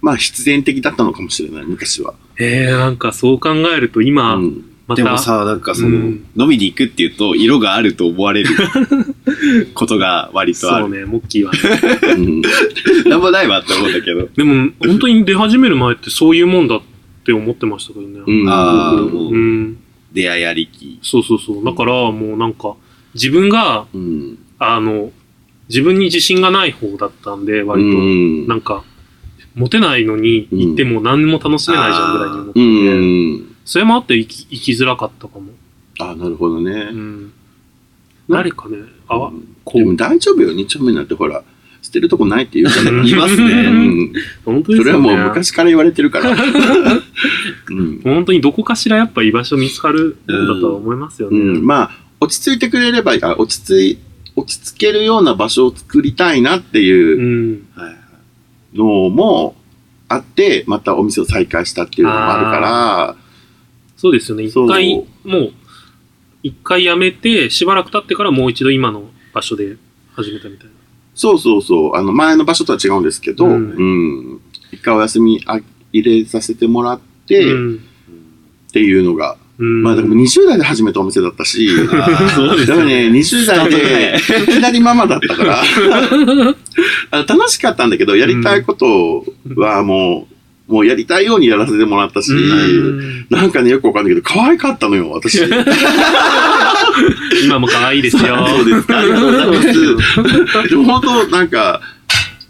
[0.00, 2.14] まあ必然的だったのかもしれない、昔は。
[2.38, 8.50] えー、なんかそう考えると今、うんまた、でもさ、なんかその、うん飲みに行くっていうと、色があると思われる
[9.74, 10.84] ことが割とある。
[10.86, 11.58] そうね、モッキーはね。
[12.16, 12.42] うん
[13.10, 14.28] なんもないわって思うんだけど。
[14.34, 16.80] でも、本当に出始める前ってそういうもんだっ
[17.24, 18.20] て思ってましたけどね。
[18.26, 19.76] うんああ、うんもう、うん。
[20.12, 20.98] 出会いありき。
[21.02, 21.64] そうそうそう。
[21.64, 22.74] だから、もうなんか、
[23.14, 25.12] 自分が、うんあの、
[25.70, 28.84] 自分に自信がない方だったんで、割と、うんなんか、
[29.54, 33.50] モテないのに行っても何も楽しめないじゃんぐらいに思って。
[33.64, 35.52] それもあって生き生きづらかったかも。
[36.00, 36.94] あなるほどねう。
[36.94, 37.32] ん。
[38.28, 38.78] 誰かね、
[39.08, 39.30] あ
[39.64, 41.42] こう、でも大丈夫よ、二丁目なんてほら、
[41.82, 43.08] 捨てるとこないって言うじゃない。
[43.08, 43.70] いますうね。
[43.70, 44.12] ん。
[44.44, 44.84] 本当ですよね。
[44.84, 46.30] それはもう昔から言われてるから。
[47.70, 48.00] うん。
[48.02, 51.38] 本当にどこかしらやっぱ居場所見つかるもんだとは思いますよね。
[51.38, 53.98] うん、まあ、落ち着いてくれれば、あ落ち着い、
[54.40, 57.62] 落ち着けるような場所を作りたいなっていう
[58.74, 59.54] のも
[60.08, 63.16] あって、またお店を再開したっていうのもあるから、
[63.96, 64.44] そうですよね。
[64.44, 65.52] 一回、もう、
[66.42, 69.76] 一回やめて、しばらく経ってからもう一度今の場所で
[70.14, 70.72] 始めたみたいな。
[71.14, 74.40] そうそうそう、あの、前の場所とは違うんですけど、ううんん。
[74.72, 75.60] 一回お休みあ
[75.92, 77.80] 入れさせてもらって、っうん。
[78.72, 79.39] ていうのが、うん。
[79.60, 81.68] まあでも20代で始めたお店だったし、
[82.34, 83.10] そうですだからよね。
[83.10, 85.62] ね、20代で、いきなりママだったから、
[87.28, 90.26] 楽しかったんだけど、やりたいことはも
[90.68, 95.40] う、もうやりたいようにやらせてもらったし、うんなんかね、よくわかんないけど、可愛かったのよ、私。
[97.44, 98.48] 今も可愛いですよ。
[98.48, 98.98] そうですか。
[99.00, 99.68] ありがとうございます。
[100.70, 101.82] でも本当、なんか、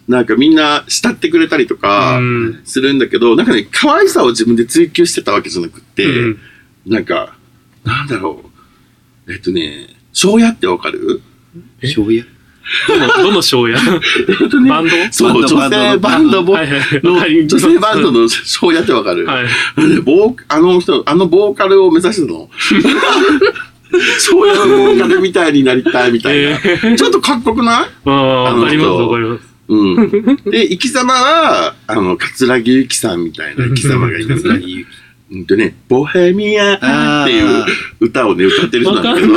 [0.07, 6.39] なんかみんな慕ってくれたりとかうんするんだけど、なんかね、可愛さを自分で追求してたわけじゃなくって、うん
[6.87, 7.35] なんか、
[7.85, 8.43] なんだろ
[9.27, 9.33] う。
[9.33, 11.21] えっとね、庄屋ってわかる？
[11.83, 11.87] え？
[11.87, 12.25] 醤油
[12.87, 13.77] どの、どの章や
[14.29, 14.91] えっとねバンド？
[15.11, 19.47] そう、女性バンドボはいはいの女性バンドの庄屋ってわかる、はい。
[19.77, 22.49] あのねボーあの人、あのボーカルを目指してたの。
[24.21, 26.61] 庄屋のボーカルみたいになりたいみたいな。
[26.63, 27.89] えちょっとかっこよくない？
[28.05, 28.13] ー、あ
[28.51, 29.51] あ、わかります、あの人わかります。
[29.69, 30.01] う
[30.47, 30.51] ん。
[30.51, 34.61] で、生き様は、あの、桂木由紀さんみたいな生き様がいる んですね。
[35.33, 37.65] うんとね、ボヘミアっていう
[38.01, 39.35] 歌をね、歌ってる人なんだけど。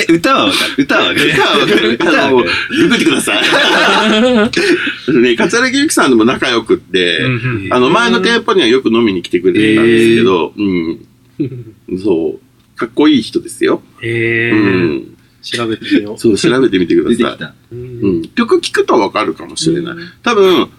[0.00, 5.20] え、歌はわかる歌はわかる歌はわかる歌はあの、わかるググってください。
[5.20, 11.98] ね、桂木由紀さんとも仲良くって、うんあの、前の店舗にはよく飲みに来てくれてたんですけど、うん。
[12.02, 12.78] そう。
[12.78, 13.82] かっこいい人ですよ。
[14.02, 14.58] えー、う
[15.00, 15.16] ん。
[15.42, 17.74] 調べてみよそう、調べてみてください。
[17.74, 18.28] うん。
[18.28, 19.94] 曲聴くとわかるかもしれない。
[20.22, 20.70] 多分、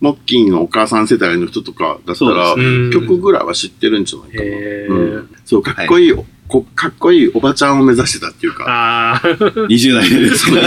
[0.00, 2.54] モッキーのお母さん世代の人とかだったら、
[2.92, 4.96] 曲ぐらいは知ってるんじゃないかな。
[4.96, 6.12] うん、そう、かっこいい、
[6.48, 8.64] こかっこいいおばちゃんを目指してたっていうか。
[8.68, 10.60] ああ、20代ですね。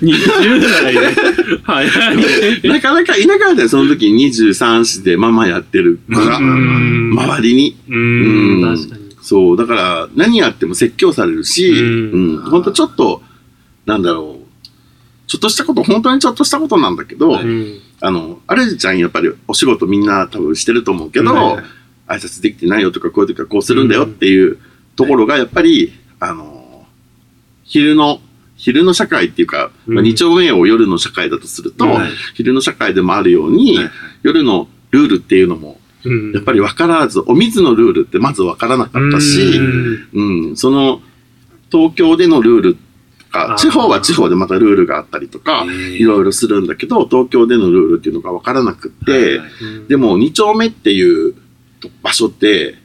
[0.00, 1.00] 20代で。
[1.64, 2.68] 早い。
[2.68, 7.76] なかなかいなかったよ、その時23歳でママやってる子が、うん周りに。
[7.88, 9.02] ううんん、確かに。
[9.20, 13.22] そう、だから何やっても説教されるし、ううんん、ほんとちょっと、
[13.84, 14.68] なんだろう、
[15.26, 17.78] ちょっとしたこと、本当にちょっとしたことなんだけど、うん。
[18.02, 21.64] あの、あるじゃん、やっぱりお仕事みんな多分してると思うけど、はい
[22.08, 24.58] 挨拶できてないよとか、こういう時はこうするんだよっていう
[24.96, 26.84] ところが、やっぱり、あの、
[27.64, 28.20] 昼の、
[28.56, 30.04] 昼の社会っていうか、まあ、うん。
[30.04, 33.90] 二丁目を夜の社会だとすると、はい昼の社会でもあるように、はい
[34.24, 36.32] 夜のルールっていうのもうん。
[36.32, 39.40] やっぱり分からず、お水のルールってまず分からなかったし、
[40.12, 40.48] うん。
[40.48, 41.00] うん、その、
[41.70, 42.80] 東京でのルールと
[43.32, 51.34] か地方は地方でまたルールがあったりとか、いろいろするんだけど、東京でのルールっていうのが分からなくって、うんでも2丁目っていう
[52.02, 52.76] 場所って、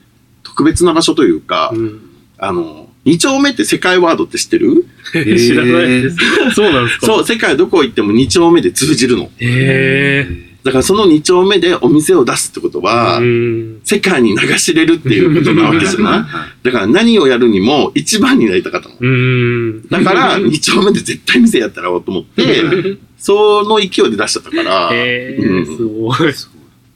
[0.44, 2.02] 特別な場所というか、うん。
[2.40, 4.86] あの、2丁目って世界ワードって知ってる？
[5.14, 6.18] 知らないです。
[6.54, 7.06] そうなんですか。
[7.06, 9.24] そう、世界どこ行っても2丁目で通じるの。
[9.24, 10.47] へえ。
[10.68, 16.28] だからその2丁目でお店を出すってことは、うん世界に流しれるっていうことなわけじゃな
[16.62, 16.66] い？
[16.66, 18.96] だから何をやるにも一番になりたかったの。
[19.00, 19.88] うん。
[19.88, 26.34] だから2丁目で絶対店やったらおうと思って、その勢いで出しちゃったから、へえ、うんすごい。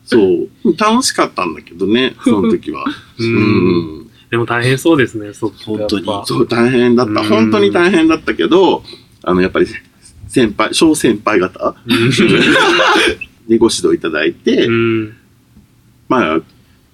[0.03, 0.49] そう。
[0.77, 2.83] 楽しかったんだけどね、 その時は。
[3.17, 4.07] ううんん。
[4.29, 7.21] でも大変そうですね、そ本当にそう、大変だった。
[7.21, 8.83] うん本当に大変だったけど、
[9.23, 9.67] あの、やっぱり、
[10.27, 11.75] 先輩、小先輩方？
[13.51, 15.17] でご指導いただいて、うん。
[16.07, 16.39] まあ、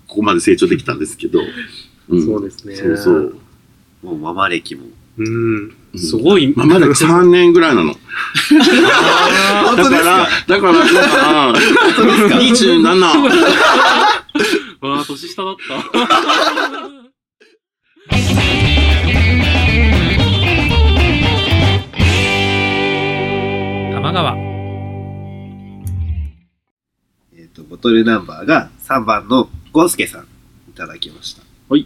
[0.07, 1.39] ここまで成長できたんですけど、
[2.09, 3.35] うんそうですねそうそう。
[4.01, 4.85] もうママ歴も。
[5.17, 5.75] うん。
[5.95, 6.53] すごい。
[6.55, 7.93] まあ、まだ3年ぐらいなの。
[8.55, 11.17] あだから、だから、だか？
[11.51, 11.53] ら、
[12.41, 12.81] 27。
[12.81, 12.87] ー
[14.87, 17.07] わあ、年下だった。
[23.93, 24.46] 玉川。
[27.77, 30.27] ボトルナンバーが3番のゴンスケさん
[30.67, 31.43] いただきました。
[31.69, 31.85] はい。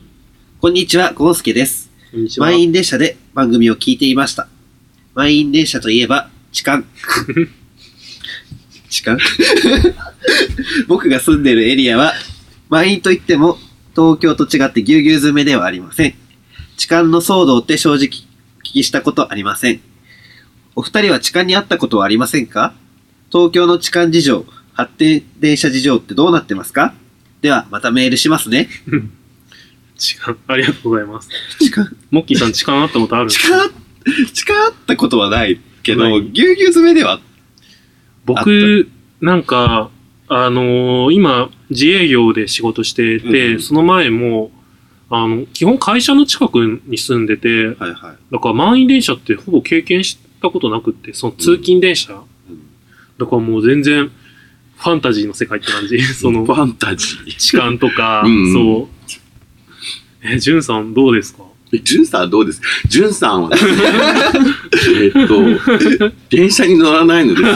[0.62, 1.92] こんにちは、ゴンスケです。
[2.12, 2.48] こんにちは。
[2.48, 4.48] 満員電車で番組を聞いていました。
[5.16, 6.86] 満員電車といえば、痴漢。
[8.90, 9.18] 痴漢？
[10.88, 12.14] 僕が住んでるエリアは、
[12.70, 13.58] 満員といっても、
[13.94, 16.14] 東京と違ってぎゅうぎゅう詰めではありません。
[16.78, 18.24] 痴漢の騒動って正直、お聞
[18.62, 19.82] きしたことありません。
[20.74, 22.74] お二人は痴漢にあったことはありませんか？
[23.30, 26.94] 東京の痴漢事情、発展電車事情ってどうなってますか？
[27.42, 28.70] では、またメールしますね。
[29.98, 30.38] 痴漢。
[30.48, 31.30] ありがとうございます。
[31.60, 33.58] 痴漢モッキーさん痴漢あったことあるんですか？
[33.58, 34.32] 近っ。
[34.34, 36.22] 近あったことはないけど、ない。
[36.32, 37.20] ぎゅうぎゅう詰めでは、
[38.26, 39.92] 僕、なんか、
[40.28, 44.52] あのー今、自営業で仕事してて、うんその前も、
[45.10, 48.34] あの、基本会社の近くに住んでて、はいはい。
[48.34, 52.24] だから満員電車ってほぼ経験したことなくって、その通勤電車、
[53.18, 54.10] だからもう全然、
[54.82, 56.02] ファンタジーの世界って感じ。
[56.15, 57.38] そのフ、ァンタジー。
[57.38, 60.28] 痴漢とか、うんそう。
[60.28, 61.44] え、ジュンさんどうですか？
[61.74, 62.62] え、ジュンさんはどうです？
[62.88, 63.58] ジュンさんはね、
[65.04, 67.52] えっと、電車に乗らないのですね。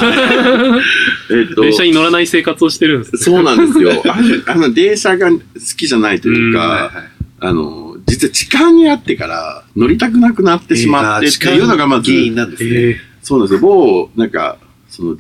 [1.42, 3.22] えっと、電車に乗らない生活をしてるんですね。
[3.22, 4.04] そうなんですよ。
[4.06, 5.40] あの、あの電車が好
[5.76, 6.92] きじゃないというか、はいはい。
[7.40, 12.70] あの、実は痴漢にあってから乗りたくなくなってしまってっていうのがまず、原因なんですね。
[12.72, 13.68] えそうなんですよ。
[13.68, 14.58] 某、なんか、
[14.90, 15.18] その、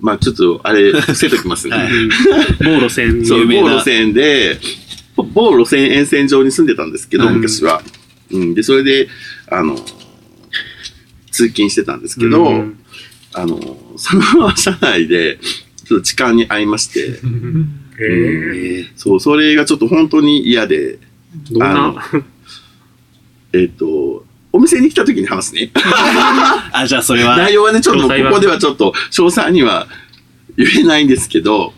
[0.00, 1.76] まあちょっと、あれ、伏せときますね。
[1.76, 1.88] はい。
[1.88, 4.58] ー、某路線にそう、某路線で、
[5.16, 7.36] 某路線沿線上に住んでたんですけど、うん。
[7.36, 7.82] 昔は。
[8.30, 8.54] うん。
[8.54, 9.08] で、それで、
[9.50, 9.76] あの、
[11.30, 12.78] 通勤してたんですけど、うん
[13.36, 13.58] あの、
[13.96, 15.38] その車内で、
[15.84, 17.20] ちょっと痴漢に遭いまして、
[18.00, 18.06] えー。
[18.78, 20.98] えーそう、それがちょっと本当に嫌で、
[21.50, 22.02] どんあのな、
[23.52, 24.25] えっ、と、
[24.56, 25.70] お店に来た時に話すね。
[26.72, 29.86] あ、じゃあそれは、内容はね、ちょっとここではちょっと詳細には
[30.56, 31.72] 言えないんですけど、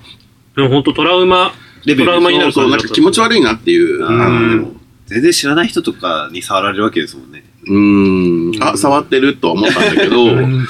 [0.57, 1.53] でも本当トラウマ、
[1.85, 3.99] レベルトラウマになるそうそう、なんか気持ち悪いなっていう、
[5.07, 7.45] 全然知らない人とかに触られるわけですもんね。
[7.67, 10.67] うーん、あ、触ってるとは思ったんだけど、 うん。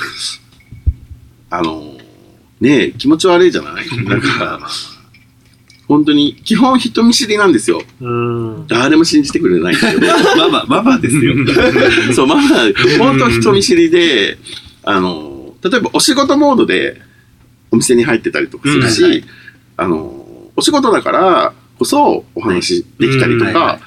[1.50, 1.96] あの、
[2.60, 3.86] ねえ、気持ち悪いじゃない？
[4.04, 4.60] なんか、
[5.88, 7.82] 本当に、基本人見知りなんですよ。
[8.00, 8.66] うん。
[8.68, 10.06] 誰も信じてくれないんだけど。
[10.36, 11.34] ママ、ママですよ。
[12.14, 12.48] そう、まあまあ、
[12.98, 14.38] 本当人見知りで、
[14.82, 17.00] あの、例えばお仕事モードで
[17.70, 19.24] お店に入ってたりとかするし、うんはい
[19.78, 23.80] あの、お仕事だからこそお話できたりとはいうんはいはか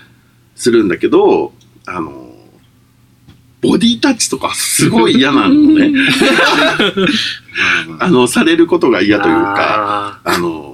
[0.55, 1.53] するんだけど、
[1.85, 2.31] あの、
[3.61, 5.91] ボディタッチとかすごい嫌なのね。
[7.99, 10.70] あの、されることが嫌というか、ああの、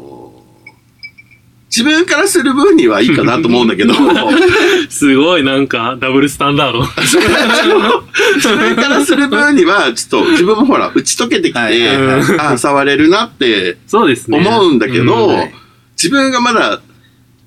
[1.77, 6.81] 自分からする分にはいいかなと思うんだけど、ー すごいなんかダブルスタンダード。
[6.97, 14.39] 自分からする分には、ちょっと自分もほら、打ち解けてきて、はいはいはいああ、触れるなってそうですね。
[14.39, 15.53] 思うんだけど、うんはい
[15.97, 16.79] 自分がまだ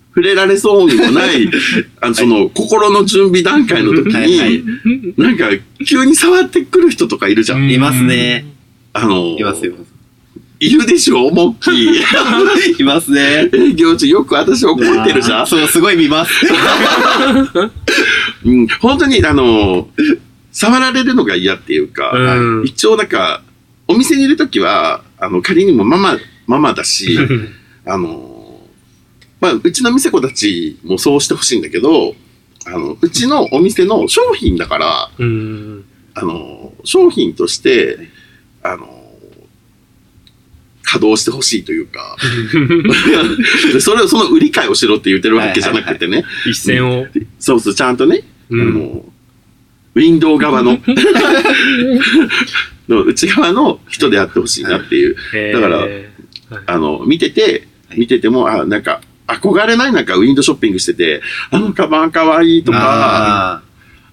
[0.09, 1.49] 触れられそうにもない、
[2.01, 4.65] あのその、心の準備段階の時に、はいはい
[5.17, 5.51] なんか、
[5.87, 7.71] 急に触ってくる人とかいるじゃん。
[7.71, 8.45] いますね。
[8.93, 9.75] あの、いますよ。
[10.61, 12.03] いるでしょ、モッキー。
[12.83, 13.49] いますね。
[13.51, 15.47] 営業中よく私怒ってるじゃん。
[15.47, 16.33] そう、すごい見ます。
[18.45, 19.89] うん、本当に、あの、
[20.53, 23.43] 触られるのが嫌っていうか、うん一応なんか、
[23.89, 27.19] お店にいるときは、あの、仮にもママ、ママだし、
[27.87, 28.61] あの、
[29.41, 32.15] まあ、うちの店子たちもそうしてほしいんだけど、
[32.67, 35.85] あの、うちのお店の商品だから、うん。
[36.13, 38.11] あの、商品として、
[38.63, 39.00] あの、
[40.91, 42.17] 稼働してほしいというか、
[43.81, 47.07] それを、その売り買いをしろって言ってるわけじゃなくてね、一線を。
[47.39, 49.05] そうそう、ちゃんとね、うんあの、
[49.95, 50.79] ウィンドウ側の、
[52.89, 55.17] の内側の人であってほしいなっていう、
[55.53, 55.87] だから
[56.67, 61.23] あの、見てて、見てても、あ、なんか、憧れないなんかウィンドウショッピングしてて、
[61.53, 63.63] あのカバンかわいいとか、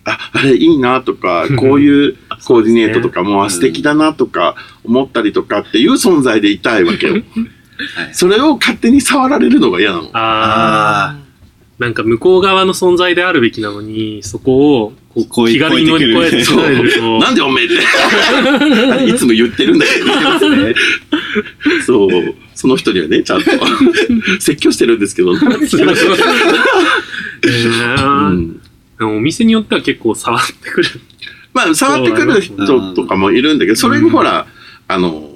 [0.08, 7.16] ああ、あれいいなとか、こういうコーディネートとかもあ素敵だなとか思ったりとかっていう存在でいたいわけよ。
[7.16, 7.24] ー
[7.96, 10.10] はいそれを勝手に触られるのが嫌なの。
[10.14, 11.16] ああ。
[11.78, 14.94] なんか向こう側の存在であるべきなのに、そこを
[15.30, 17.02] こう気軽に乗り越えてる。
[17.20, 17.76] なんでおめえって？
[19.06, 20.50] いつも言ってるんだけど。
[20.56, 20.74] ね
[21.86, 22.10] そう。
[22.56, 23.52] その人にはね、ちゃんと
[24.40, 28.57] 説教してるんですけど、えうーん
[29.00, 30.90] お店によっては結構触ってくる。
[31.54, 34.46] まあ、触ってくる人とかもいるんだけど、それにほら、
[34.88, 35.32] あの、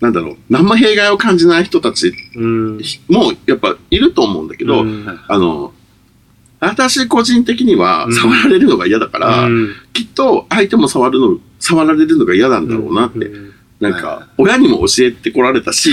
[0.00, 2.80] なんだろう、何も弊害を感じない人たちうん。
[3.08, 5.72] もやっぱいると思うんだけど、うんあの、
[6.60, 13.26] 私個人的にはうん触られるのが嫌だから、うんきっと相手も触るの、触られるのが嫌なんだろうなって。
[13.26, 15.92] うんなんか、親にも教えてこられたし、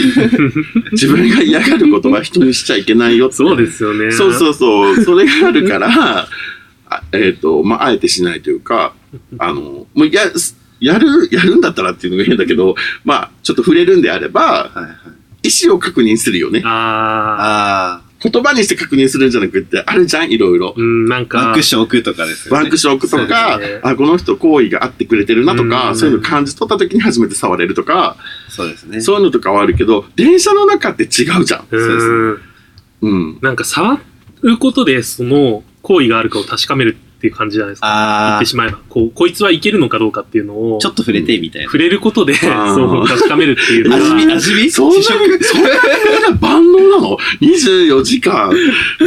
[0.94, 3.36] 自分が嫌がることは人にしちゃいけないよって。
[3.36, 4.12] そうですよね。
[4.12, 5.04] そうそうそう。
[5.04, 6.28] それがあるから、あ
[7.12, 8.94] えっ、と、まあ、あえてしないというか、
[9.38, 10.24] あの、もうや、
[10.80, 16.64] やる、やるんだったらっていうのが変だけど、まあ、ちょっと触れるんであれば、はいはい意思を確認するよね。
[16.66, 18.02] ああ。
[18.02, 20.74] あ言葉にして確認するんじゃなくて、あるじゃん、いろいろ。
[20.76, 22.62] うん、なんあ、ワかンクッ、ション置くとかですよね。
[22.62, 28.18] ワンクッション置くとかね、あ、この人好意があってくれてるなとか、うんそういうの感じ取った時に初めて触れるとか、
[28.50, 29.02] そうですね。
[29.02, 31.40] そういうのとかはあるけど、電車の中って違うじゃん。
[31.40, 32.42] うそうですん。
[33.02, 33.40] うん。
[33.42, 34.00] なんか触
[34.42, 38.28] ることで、その行為があるかを確かめるっていう感じじゃないですか。
[38.30, 38.80] 言って、しまえば。
[38.90, 41.66] こう、こいつはいけるのかどうかっていうのを、ちょっと触れてみたいな。
[41.68, 45.18] 触れることで、そう、確かめるっていうの味見、は、味見そんな そん
[45.64, 45.70] な
[46.32, 48.52] に万能なの ?24 時間、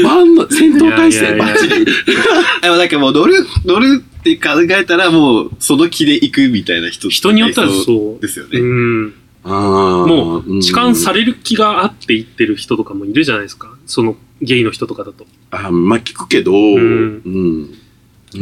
[0.04, 1.34] 万能、戦闘態勢？
[1.36, 1.84] バッチリ。
[2.62, 8.22] でもなんかもう乗る、乗るって考えたらもうその気で行くみたいな人人によってはそう。
[8.22, 8.60] ですよね。
[8.60, 9.14] うん。
[9.44, 13.68] もう、痴漢されれる気があって言ってる人とかもいるじゃないですか。
[13.86, 15.26] その、ゲイの人とかだと。
[15.50, 17.70] あまあ聞くけど、うんん。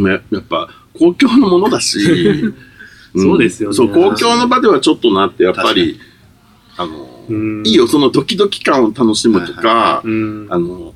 [0.06, 1.98] ややっぱ、公共のものだし、
[3.16, 5.98] んそうですよねそう、公共の場ではちょっとなって、やっぱり、
[6.76, 7.66] あの、うん。
[7.66, 10.46] いいよ、そのドキドキ感を楽しむとはいか、うん。
[10.50, 10.94] あの、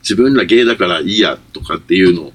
[0.00, 2.32] 自分らゲイだからいいやとかっていうの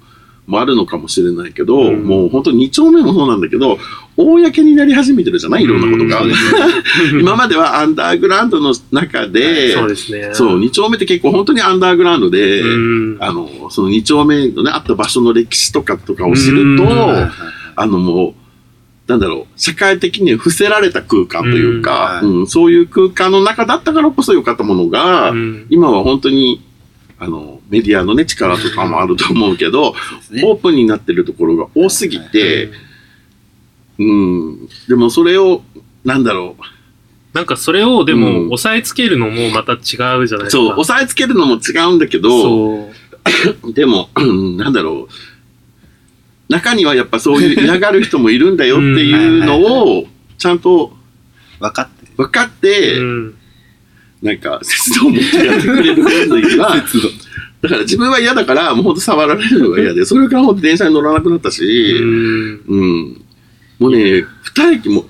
[0.49, 2.03] もあるのかもしれないけど、うん。
[2.05, 3.77] もう本当二丁目もそうなんだけど、
[4.17, 5.63] 公になり始めてるじゃない？
[5.63, 6.21] いろんなことが。
[6.23, 6.31] うん
[7.21, 10.29] 今まではアンダーグラウンドの中で、そうですね。
[10.33, 13.17] そう、二丁目って結構本当にアンダーグラウンドで、うん。
[13.19, 16.83] あの、その二丁目のね、あった場所の歴史とかとかを知ると、
[17.75, 22.39] あのもう、なんだろう、社会的に伏せられた空間というか、うん。
[22.39, 25.65] うんそういう空間の中だったからこそ良かったものが、うん。
[25.69, 26.61] 今は本当に、
[27.19, 29.93] あの、メディアのね、力とかもあると思うけど、
[30.31, 32.71] ねオープンになってるところが多すぎて、
[33.97, 35.61] うん、でもそれを、
[36.05, 36.55] なんだろ
[37.33, 40.49] なんかそれをでうんも押さえつけるのもまた違うじゃないでう、すか。
[40.51, 42.89] そう、押さえつけるのも違うんだけど。
[43.73, 45.13] でも、うんなんだろう、
[46.51, 50.93] 中にはやっぱそういう嫌がる人もいるんだよっていうのを、ちゃんと
[51.59, 52.13] 分かってる。
[52.17, 53.35] 分かって、うん。
[54.21, 57.09] なんか、節度を持ってやってくれる分には、 節度。
[57.61, 63.21] だから自分は嫌だから、もう本当触られるのが嫌で、それから本当電車に乗らなくなったし、うんうん。
[63.79, 65.05] もうね、二駅も、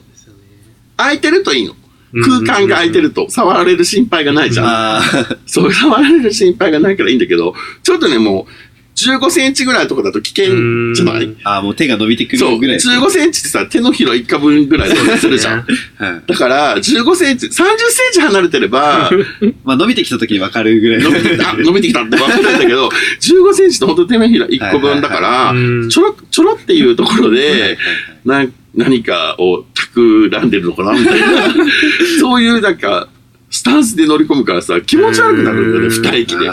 [0.98, 1.76] 空いてるといいの。
[2.12, 5.02] 空間が空いてると、触られる心配がないじゃん。
[5.45, 8.52] そう、触られる心配がないからいいんだけど、ちょっとね、もう、
[9.07, 11.23] 15センチぐらいのとかだと危険じゃない？
[11.25, 11.38] うん。
[11.43, 12.77] ああ、もう手が伸びてくそう、るぐらい。
[12.77, 15.59] 15センチってさ、手のひら1個分ぐらいするじゃん。
[15.59, 15.67] はい。
[16.27, 17.65] だから、15センチ、30セン
[18.13, 19.09] チ離れてれば、
[19.63, 21.01] まあ伸びてきた時に分かるぐらい。
[21.01, 22.89] 伸びてきた、伸びてきたって分かるんだけど、
[23.21, 25.89] 15センチって本当手のひら1個分だから、うん。
[25.89, 27.77] ちょろ、ちょろっていうところで、
[28.25, 31.27] な何かを企んでるのかなみたいな、
[32.19, 33.07] そういうなんか、
[33.49, 36.49] スタンスで乗り込むからさ、気持ち悪くなるんだよね、うん二駅で。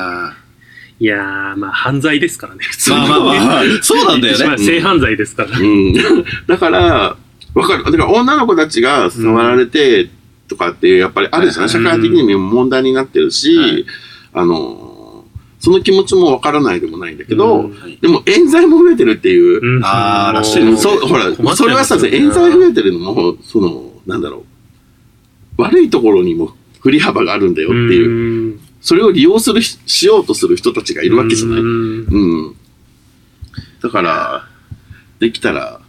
[0.98, 4.46] あいやー、まあ犯罪ですからね、普通にーまあまあまあ、そうなんだよね。
[4.46, 5.58] まあ性犯罪ですから。
[5.58, 5.92] うん。
[6.46, 7.16] だから、
[7.54, 7.84] わかる。
[7.84, 10.10] だから女の子たちが触られて
[10.48, 11.84] とかって、やっぱりあるじゃない、うん。
[11.84, 13.86] 社会的にも問題になってるし、はい。
[14.32, 15.24] あの、
[15.58, 17.70] その気持ちもわからないでもないんだけど、うん。
[17.80, 19.82] はいでも冤罪も増えてるっていう、うん。
[19.84, 24.44] あーらしいそう、ほら、それはさ、冤罪増えてるのも、その、なんだろ
[25.58, 28.45] う、悪いところにも振り幅があるんだよっていう。
[28.86, 31.58] うんそれを利用するし、しようとする人たちがいるわけじゃない。
[31.58, 32.56] うんうん。
[33.82, 34.48] だから、
[35.18, 35.80] できたら、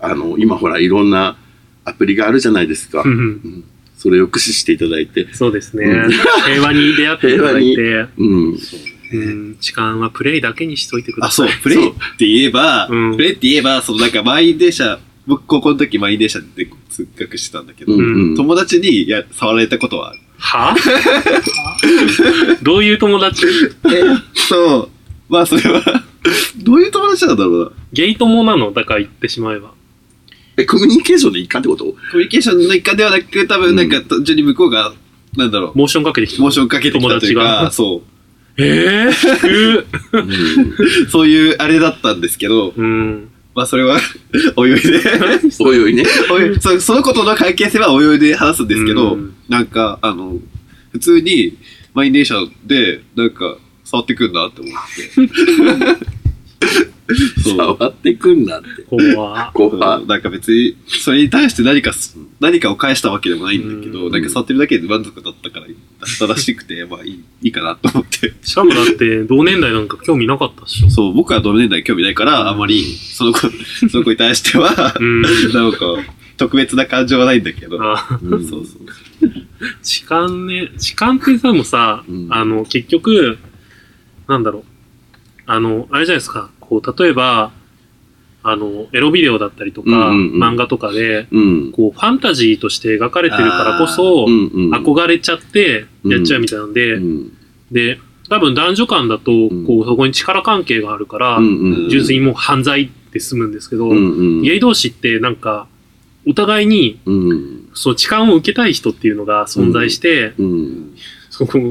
[0.00, 1.36] あの、今ほら、いろんな
[1.84, 3.02] アプリがあるじゃないですか。
[3.04, 3.64] うんうん
[3.98, 5.32] それを駆使していただいて。
[5.32, 6.10] そうですねうん。
[6.10, 8.58] 平和に出会っていただいて、うん。
[9.12, 11.50] うん、時間はプレイだけにしといてくだあ、さい。
[11.50, 17.92] そう、プレイって言えば、うんプレイって言えば、そのなんか満員電車、僕高校の時満員電車で通学してたんだけど。
[17.94, 20.16] 友達にや触られたことは。
[20.42, 20.76] は？
[22.62, 23.46] どういう友達？
[24.34, 24.88] そ
[25.28, 25.32] う。
[25.32, 25.82] まあそれは、
[26.58, 27.70] どういう友達なんだろうな？
[27.92, 28.72] ゲイ友なの？
[28.72, 29.72] だから言ってしまえば。
[30.56, 31.84] え、コミュニケーションで一環ってこと？
[31.84, 34.92] コミュニケーションの一環ではなく、多分なんか単純に向こうが、
[35.36, 36.42] なんだろモーションかけてきう、た。
[36.42, 38.02] モーションかけてきたという友達か、がそ
[38.58, 40.28] えー、うん。
[40.28, 43.28] う、そういうあれだったんですけど、うん。
[43.54, 43.98] まあそれは、
[44.56, 45.00] おいおいで、
[45.60, 46.04] おいおいね。
[46.30, 50.38] おいそそのことの関係性はおいおいで話すんですけど、うんなんか、あの、
[50.92, 51.58] 普通に
[51.92, 56.06] 満員電車で、なんか、触ってくんなって思って。
[57.56, 58.82] 触ってくんなって。
[58.88, 65.74] 怖こう、うんなんか別に、それに対して何かす、何かを返したわけでもないんだけど、うんなんか触ってるだけで満足だったから、だっ
[66.18, 68.32] たらしくて、まあいい、いいかなと思って。
[68.42, 70.90] しかもだって、同年代なんか興味なかったっしょ？
[70.90, 73.40] そう、僕は同年代興味ないから、あんまり、その子、
[73.90, 75.22] その子に対しては、うん。
[75.22, 75.28] な
[75.68, 75.78] んか、
[76.38, 77.78] 特別な感情はないんだけど。
[77.78, 78.66] そうそう。
[79.82, 83.38] 痴漢ね、痴漢ってさ、もうさ、うんあの、結局、
[84.28, 84.64] なんだろう。
[85.46, 86.50] あの、あれじゃないですか。
[86.80, 87.52] こう、例えば、
[88.42, 91.72] あの、エロビデオだったりとか、うんうんうん漫画とかで、うん。
[91.72, 94.74] こう、ファンタジーとして描かれてるからこそ、うんうん。
[94.74, 97.32] 憧れちゃって、やっちゃうみたいなんで、うん。
[97.70, 97.98] で、
[98.28, 101.88] 多分男女間だと、んこう、そこに力関係があるから、うんうん。
[101.90, 104.42] 純粋にもう犯罪って済むんですけど、うんうん。
[104.42, 105.68] ゲイ同士ってなんか、
[106.26, 107.68] お互いに、うん。
[107.74, 110.96] その痴漢を受けたい人っていうのが存在して、うん。
[111.32, 111.62] そこ、ウ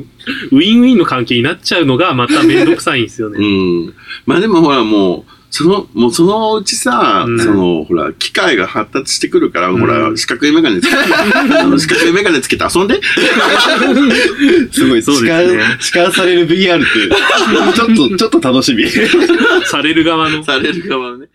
[0.59, 3.37] ィンウィンの関係になっちゃうのがまためんどくさいんですようね。
[3.39, 3.93] ん。
[4.25, 10.97] まあでもほらもう、その、もうそのうちさ、うんその、ほら、機械が発達してくるから、うんほら、四角いメガネつけて、
[11.77, 12.99] 四角いメガネつけて遊んで。
[14.71, 16.85] すごい、そう痴ですね漢、痴漢される VR って、
[17.77, 18.89] ちょっと、ちょっと楽しみ。
[19.65, 20.43] される側の。
[20.43, 21.27] される側のね。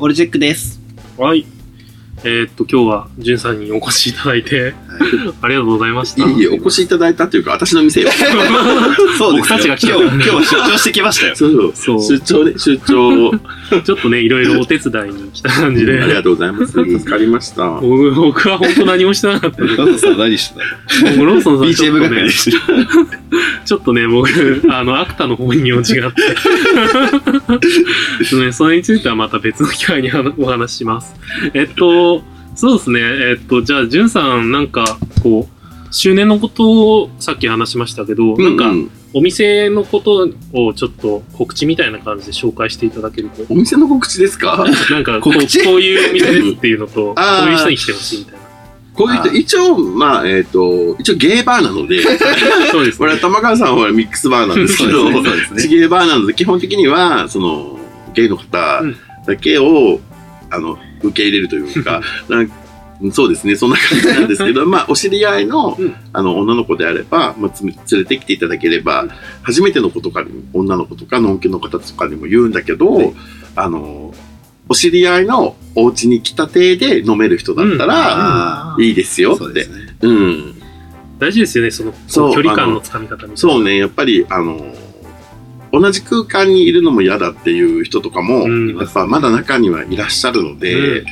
[0.00, 0.80] オルジェックです。
[1.16, 1.46] はい。
[2.24, 4.74] えーっと、今日は、じゅんさんにお越しいただいて、
[5.42, 6.28] ありがとうございました。
[6.28, 8.10] いいえ、お越しいただいたというか、私の店よ。
[9.18, 11.36] そうですよ僕たちが来た今日、今日出張してきましたよ。
[11.36, 13.32] そうそう出張ね、出張。
[13.84, 16.02] ちょっとね、いろいろお手伝いに来た感じで。
[16.02, 16.72] ありがとうございます。
[16.72, 17.80] 助かりました。
[17.80, 19.76] 僕僕は本当何もしてなかったです。
[19.76, 20.60] ガトさん何して
[21.02, 22.30] たのローソンさんちょっとね。
[23.64, 25.92] ちょっとね、僕、あの、アクタの本名違って。
[25.92, 26.10] ちょっ
[28.30, 31.14] とね、それについてはまた別の機会に話お話しします。
[31.54, 32.22] えっと、
[32.54, 43.44] そうですね、えっと、じゃあ、じゅんさん、なんか、こう、周年のことをさっき話しましたけど、なんか、ううお店のことをちょっと告知みたいな感じで紹介していただけると。
[43.48, 44.66] お店の告知ですか？
[44.90, 48.40] なんか こう、こういうお店ですっていうのと、 こういう人に来てほしいみたいな。
[48.94, 52.02] こういう人、一応、まあ、えっ、と、一応ゲーバーなので、
[52.70, 55.62] そうですこれは玉川さんはミックスバーなんですけど、ねね。
[55.62, 57.78] ちゲーバーなので、基本的には、その、
[58.14, 58.96] ゲイの方うん
[59.26, 60.00] だけを、
[60.50, 60.78] あの、
[61.08, 62.50] 受け入れるというか、 なん
[63.12, 69.08] そうですね、そんな感じなんですけど、 まあ、お知り合いの、うんあの、女の子であれば、まあ、つ連れてきていただければ、
[69.42, 73.12] 初めての子とかにも、女の子とか、のんけの方とかにも言うんだけど、はい
[73.56, 74.14] あの、
[74.68, 79.70] お知り合いのお家に来た体で飲める人だったら、いいですよってそうです。
[79.70, 79.96] ね。
[80.02, 80.54] うん。
[81.18, 83.36] 大事ですよね、その、そう距離感のつかみ方みたいな。
[83.36, 84.74] そうね、やっぱり、あの、
[85.80, 88.76] 同じ空間にいるのも嫌だっていう人とかも、うん。
[88.76, 91.04] やっぱまだ中にはいらっしゃるので、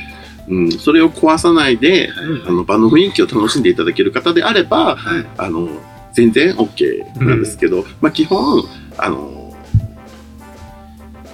[0.47, 2.47] うん、それを壊さないで、うん。
[2.47, 5.25] あの、場の雰囲気を楽しんでいただける方であれば、はい。
[5.37, 5.67] あの、
[6.13, 8.63] 全然 OK なんですけど、まあ基本、
[8.97, 9.53] あの、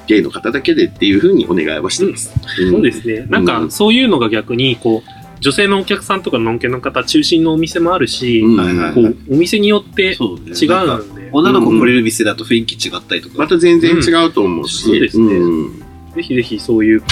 [0.07, 2.33] ゲイの方だけでっていうふうにお願いはしてます。
[2.35, 2.71] ん。
[2.71, 3.25] そうですね。
[3.29, 3.71] なんか、うん。
[3.71, 8.57] そういうのが逆に、こう、女性のお客さんとかのんけの方中心のお店もあるし、うん。
[8.57, 13.35] はいはいこう、お店によって違うんで、女の子来れる店だと雰囲気違ったりとか。
[13.37, 14.91] また全然違うと思うし、うん。
[14.91, 15.25] そうですね。
[15.35, 15.83] うん。
[16.15, 17.07] ぜひぜひそういう、こ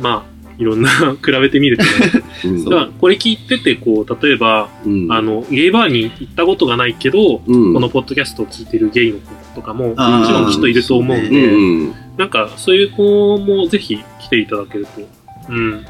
[0.00, 1.90] う、まあ、いろんな比べてみるとね、
[2.44, 2.64] うん。
[2.64, 5.12] だからこれ聞いてて、こう、例えば、うん。
[5.12, 7.74] あの、ゲイバーに行ったことがないけど、うん。
[7.74, 15.06] このポッドキャストを聞いてるゲイの子とかも、もちろんきっといると思うんうで、んうんなんか、そういう子もぜひ来ていただけると、
[15.50, 15.84] うん、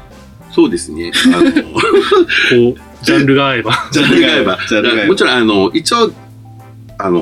[0.51, 1.11] そうですね。
[1.33, 3.71] あの こう、ジャンルが合えば。
[3.91, 4.59] ジャンルが合えば。
[4.67, 5.07] ジャンルが合えば。
[5.07, 6.11] もちろん、あの、一応、
[6.97, 7.21] あの、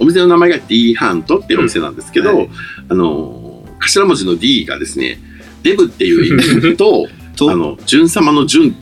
[0.00, 2.50] お店の名前が D ハントっていうお店なんですけど、うんはい
[2.88, 5.18] あの、頭文字の D がですね、
[5.62, 8.76] デブっていう意味と、 とあの、純様の純。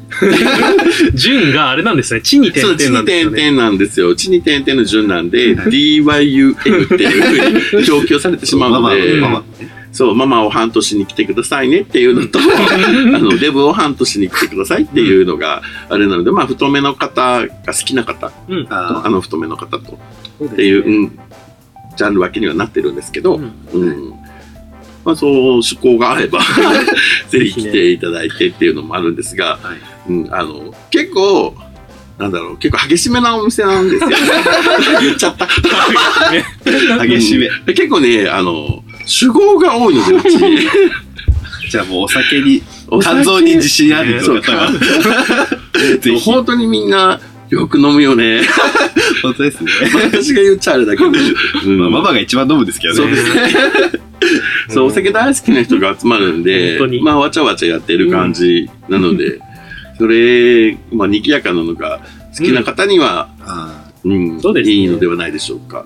[1.14, 2.20] 順があれなんですね。
[2.20, 3.36] 地に点々なんですよね。
[3.36, 4.14] 点々なんですよ。
[4.14, 9.22] 地に点々の純なんで、はい DYUM っていうふうに表記をされてしまうので、
[9.92, 18.66] そう、ママを半年に来てくださいねっていうのと、 あの、デブを半年に来てくださいっていうのがあれなので、まあ、太めの方が好きな方うん。
[18.66, 19.98] と、ああの太めの方と
[20.44, 21.18] っていう、ねうん、
[21.96, 24.14] ジャンル分けにはなってるんですけど、うんうん。
[25.04, 26.40] まあ、そう、趣向が合えば、
[27.28, 29.74] ぜひ来ていただいてっていうのもあるんですが、は
[30.08, 31.54] いうん、あの、結構、
[32.18, 34.08] なんだろう、結構激しめなお店なんですよ。
[35.00, 35.46] 言っちゃった。
[36.30, 36.44] ね
[37.06, 37.48] 激しめ。
[37.66, 40.38] で結構ね、あの、酒豪が多いので、うち。
[41.70, 42.62] じゃあもうお酒に、
[43.00, 44.68] 肝臓に自信あるそう方は、
[45.76, 48.42] えっとぜひ本当にみんな、よく飲むよね。
[49.22, 49.70] 本当ですね。
[49.92, 51.10] まあ私が言っちゃあれだけど。
[51.10, 53.00] うんまあ、ママが一番飲むんですけどね。
[53.00, 54.00] そうですね。
[54.68, 59.40] そう、お酒大好きな人が集まるんでまあ、わちゃわちゃやってる感じなので、
[59.98, 62.00] それ、まあ、賑やかなのが
[62.36, 65.84] 好きな方には、あうん、いいのではないでしょうか。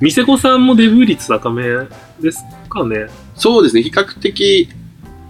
[0.00, 1.64] 店子さんもデブー率高め
[2.20, 3.06] ですかね。
[3.34, 4.68] そうですね、比較的、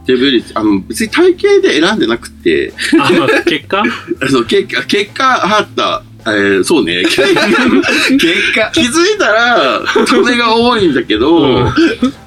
[0.07, 3.81] デブ率、あの、別に体型で選んでなくて、あ、まあ、結果？
[3.83, 3.85] あ
[4.33, 11.73] の、結果、結果、あった、えーそうね、結果ー結果、気づいたら、それが多いんだけど、うん。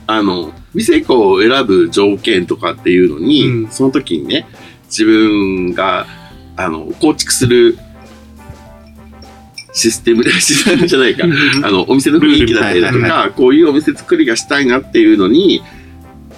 [0.07, 3.71] あの、店子を選ぶ条件とかっていうのに、うん。
[3.71, 4.47] その時にね、
[4.85, 6.05] 自分が、
[6.55, 7.77] あの、構築する
[9.79, 11.25] システムで、システムじゃないか、
[11.63, 15.61] あの、お店の雰囲気だったりだとか、こういうお店作りがしたいなっていうのに、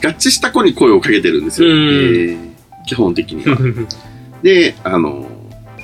[0.04, 1.90] 合致した子に声をかけてるんですよ、うん。
[2.30, 2.38] え
[2.88, 3.58] 基本的には。
[4.44, 5.28] で、あの、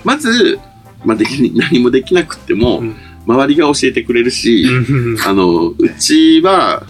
[0.04, 0.60] まず、
[1.04, 2.96] まあ、でき、 何もできなくっても、うん。
[3.26, 5.18] 周りが教えてくれるし、うん。
[5.22, 6.84] あの、うちは、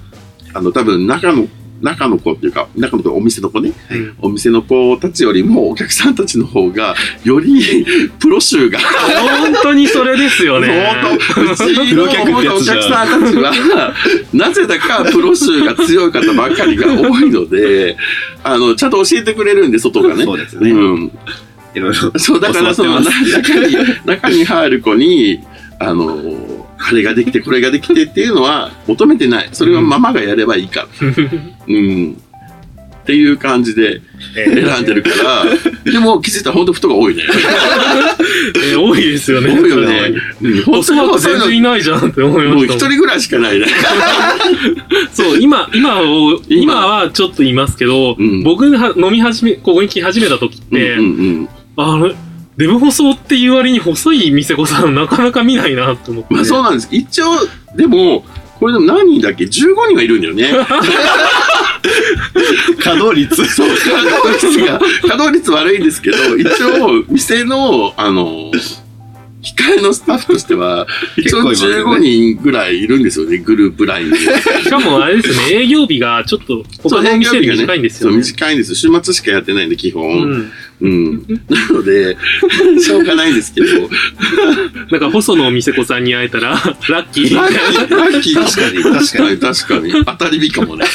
[0.53, 1.47] あの、多分中の、
[1.81, 7.85] 中の子っていうか、中の子、お店の子ね、うんお店の子たちよりもお客さんたちの方が、より
[8.19, 10.95] プロ集が、本当にそれですよね。
[11.35, 13.93] 本当、うちのお客さんたちは、
[14.33, 17.97] なぜだかプロ集が強い方ばっかりが多いので、
[18.43, 20.23] あの、ちゃんと教えてくれるんで、外がね。
[20.23, 20.71] そうですね。
[20.71, 21.11] うん。
[21.75, 22.17] いろいろ。
[22.17, 23.11] そう、だからその、中
[23.67, 25.39] に、中に入る子に、
[25.79, 26.56] あの、
[26.89, 29.49] あれができて、これができてっていうのは求めてない。
[29.51, 30.87] それはママがやればいいから。
[31.67, 32.17] うん。
[33.03, 34.01] っていう感じで
[34.35, 35.45] 選んでるから、
[35.89, 37.23] でも気づいたら本当太が多いね。
[38.65, 39.49] えー多いですよね。
[39.49, 40.11] 多いよね。
[40.41, 42.73] うん、本当全然いないじゃんって思いました。
[42.73, 43.67] 一人ぐらいしかないね。
[45.13, 52.03] そう、今、今を、今今はちょっといますけど、うん僕が飲み始め、ここに来始めた時って、うんうんうん。
[52.03, 52.13] あれ、
[52.57, 56.33] デブ細っていう割に細い店子さんなかなか見ないなと思って。
[56.33, 56.87] まあそうなんです。
[56.91, 57.33] 一応、
[57.75, 58.25] でも、
[58.59, 60.49] これでも何人だっけ ?15 人はいるんだよね。
[62.81, 63.35] 稼働率。
[63.45, 68.51] そう、稼働率が、稼働率悪いんですけど、一応、店の、あの、
[69.55, 74.17] 控えのスタッフとしては、 結構いますよね15人ぐらいいるんですよね、グループラインで。
[74.63, 78.23] しかもあれですよね、営業日がちょっと他のお店より短いんですよそう、ね。
[78.23, 78.75] 短いんです。
[78.75, 80.03] 週末しかやってないんで、基本。
[80.03, 80.51] うん。
[80.79, 81.11] うん。
[81.49, 82.17] なので、
[82.79, 83.67] しょうがないんですけど、
[84.91, 86.51] なんか細のお店子さんに会えたら、
[86.89, 87.35] ラッキー。
[87.35, 90.05] ラッキー確かに確かに、確かに。
[90.05, 90.85] 当たり日かもね。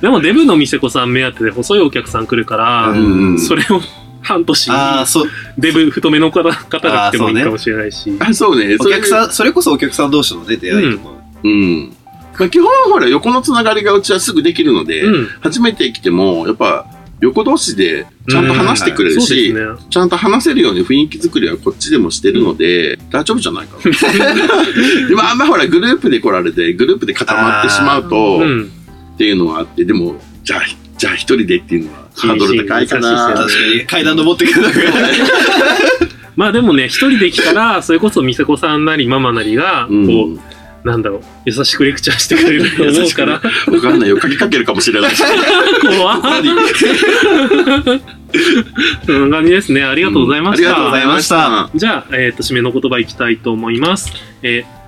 [0.00, 3.80] でもデブの店子さん目当てで細いお客さん来るから、うんそれを
[4.24, 5.30] 半年にああ、そう。
[5.58, 8.12] デブ太めの方方が来てもいいかもしれないし。
[8.18, 8.76] あ、そうね。
[8.80, 11.10] お客さん、それこそお客さん同士のね、出会いとか。
[11.44, 11.92] うん。
[12.38, 15.26] まあ、基本ほら、横のつながりがうちはすぐできるので、うん。
[15.40, 16.86] 初めて来ても、やっぱ、
[17.20, 19.60] 横同士でちゃんと話してくれるし、ね。
[19.88, 23.82] ちゃんと話せるように雰囲気作りはこっちでもしてるので、大丈夫じゃないかな。
[25.08, 28.70] でもあんまほら、グループで来られて、グループで固まってしまうと、っうん。
[29.16, 30.60] ていうのはあって、でも、じゃあ、
[30.96, 33.28] じゃあ一人でっていうのはハードル高いかな。
[33.30, 34.74] 優確かに階段登ってくるのが。
[36.36, 44.18] まあでもね、一人で来たら、それこそ店子さんなりママなりが、うんこう、なんだろう、優しくレクチャーしてくれると思うから、わかんないよ。
[44.18, 45.22] 鍵かけるかもしれないし。
[45.82, 46.20] 怖い。
[49.06, 49.84] そんな感じですね。
[49.84, 50.68] ありがとうございました。
[50.68, 51.70] ありがとうございました。
[51.74, 54.12] じゃあ、えっ、と、締めの言葉いきたいと思います。
[54.42, 54.83] えー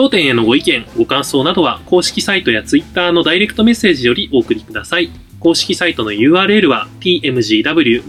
[0.00, 5.10] 当店へのご意見、ご感想などは、公式サイトやツイッターのダイレクトメッセージよりお送りください。
[5.40, 8.06] 公式サイトの URL は tmgw.tokyo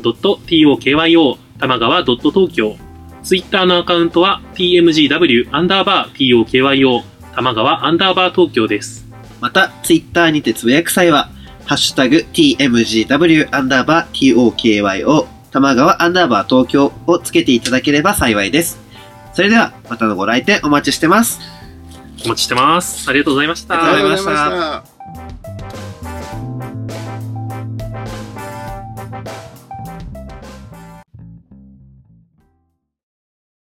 [1.59, 2.77] 玉川 .tokyo。
[3.23, 7.03] ツイッターのアカウントは tmgw アンダーバー tokyo
[7.35, 9.05] 玉川アンダーバー東京です。
[9.41, 11.29] また、ツイッターにてつぶやく際は、
[11.65, 18.79] ハッシュタグ tmgw アンダーバー tokyo 玉川アンダーバー東京をつけていただければ幸いです。
[19.33, 21.50] それでは、またのご来店お待ちしてます。
[22.25, 23.09] お待ちしてます。
[23.09, 23.75] ありがとうございました。
[23.75, 24.90] ありがとうございました。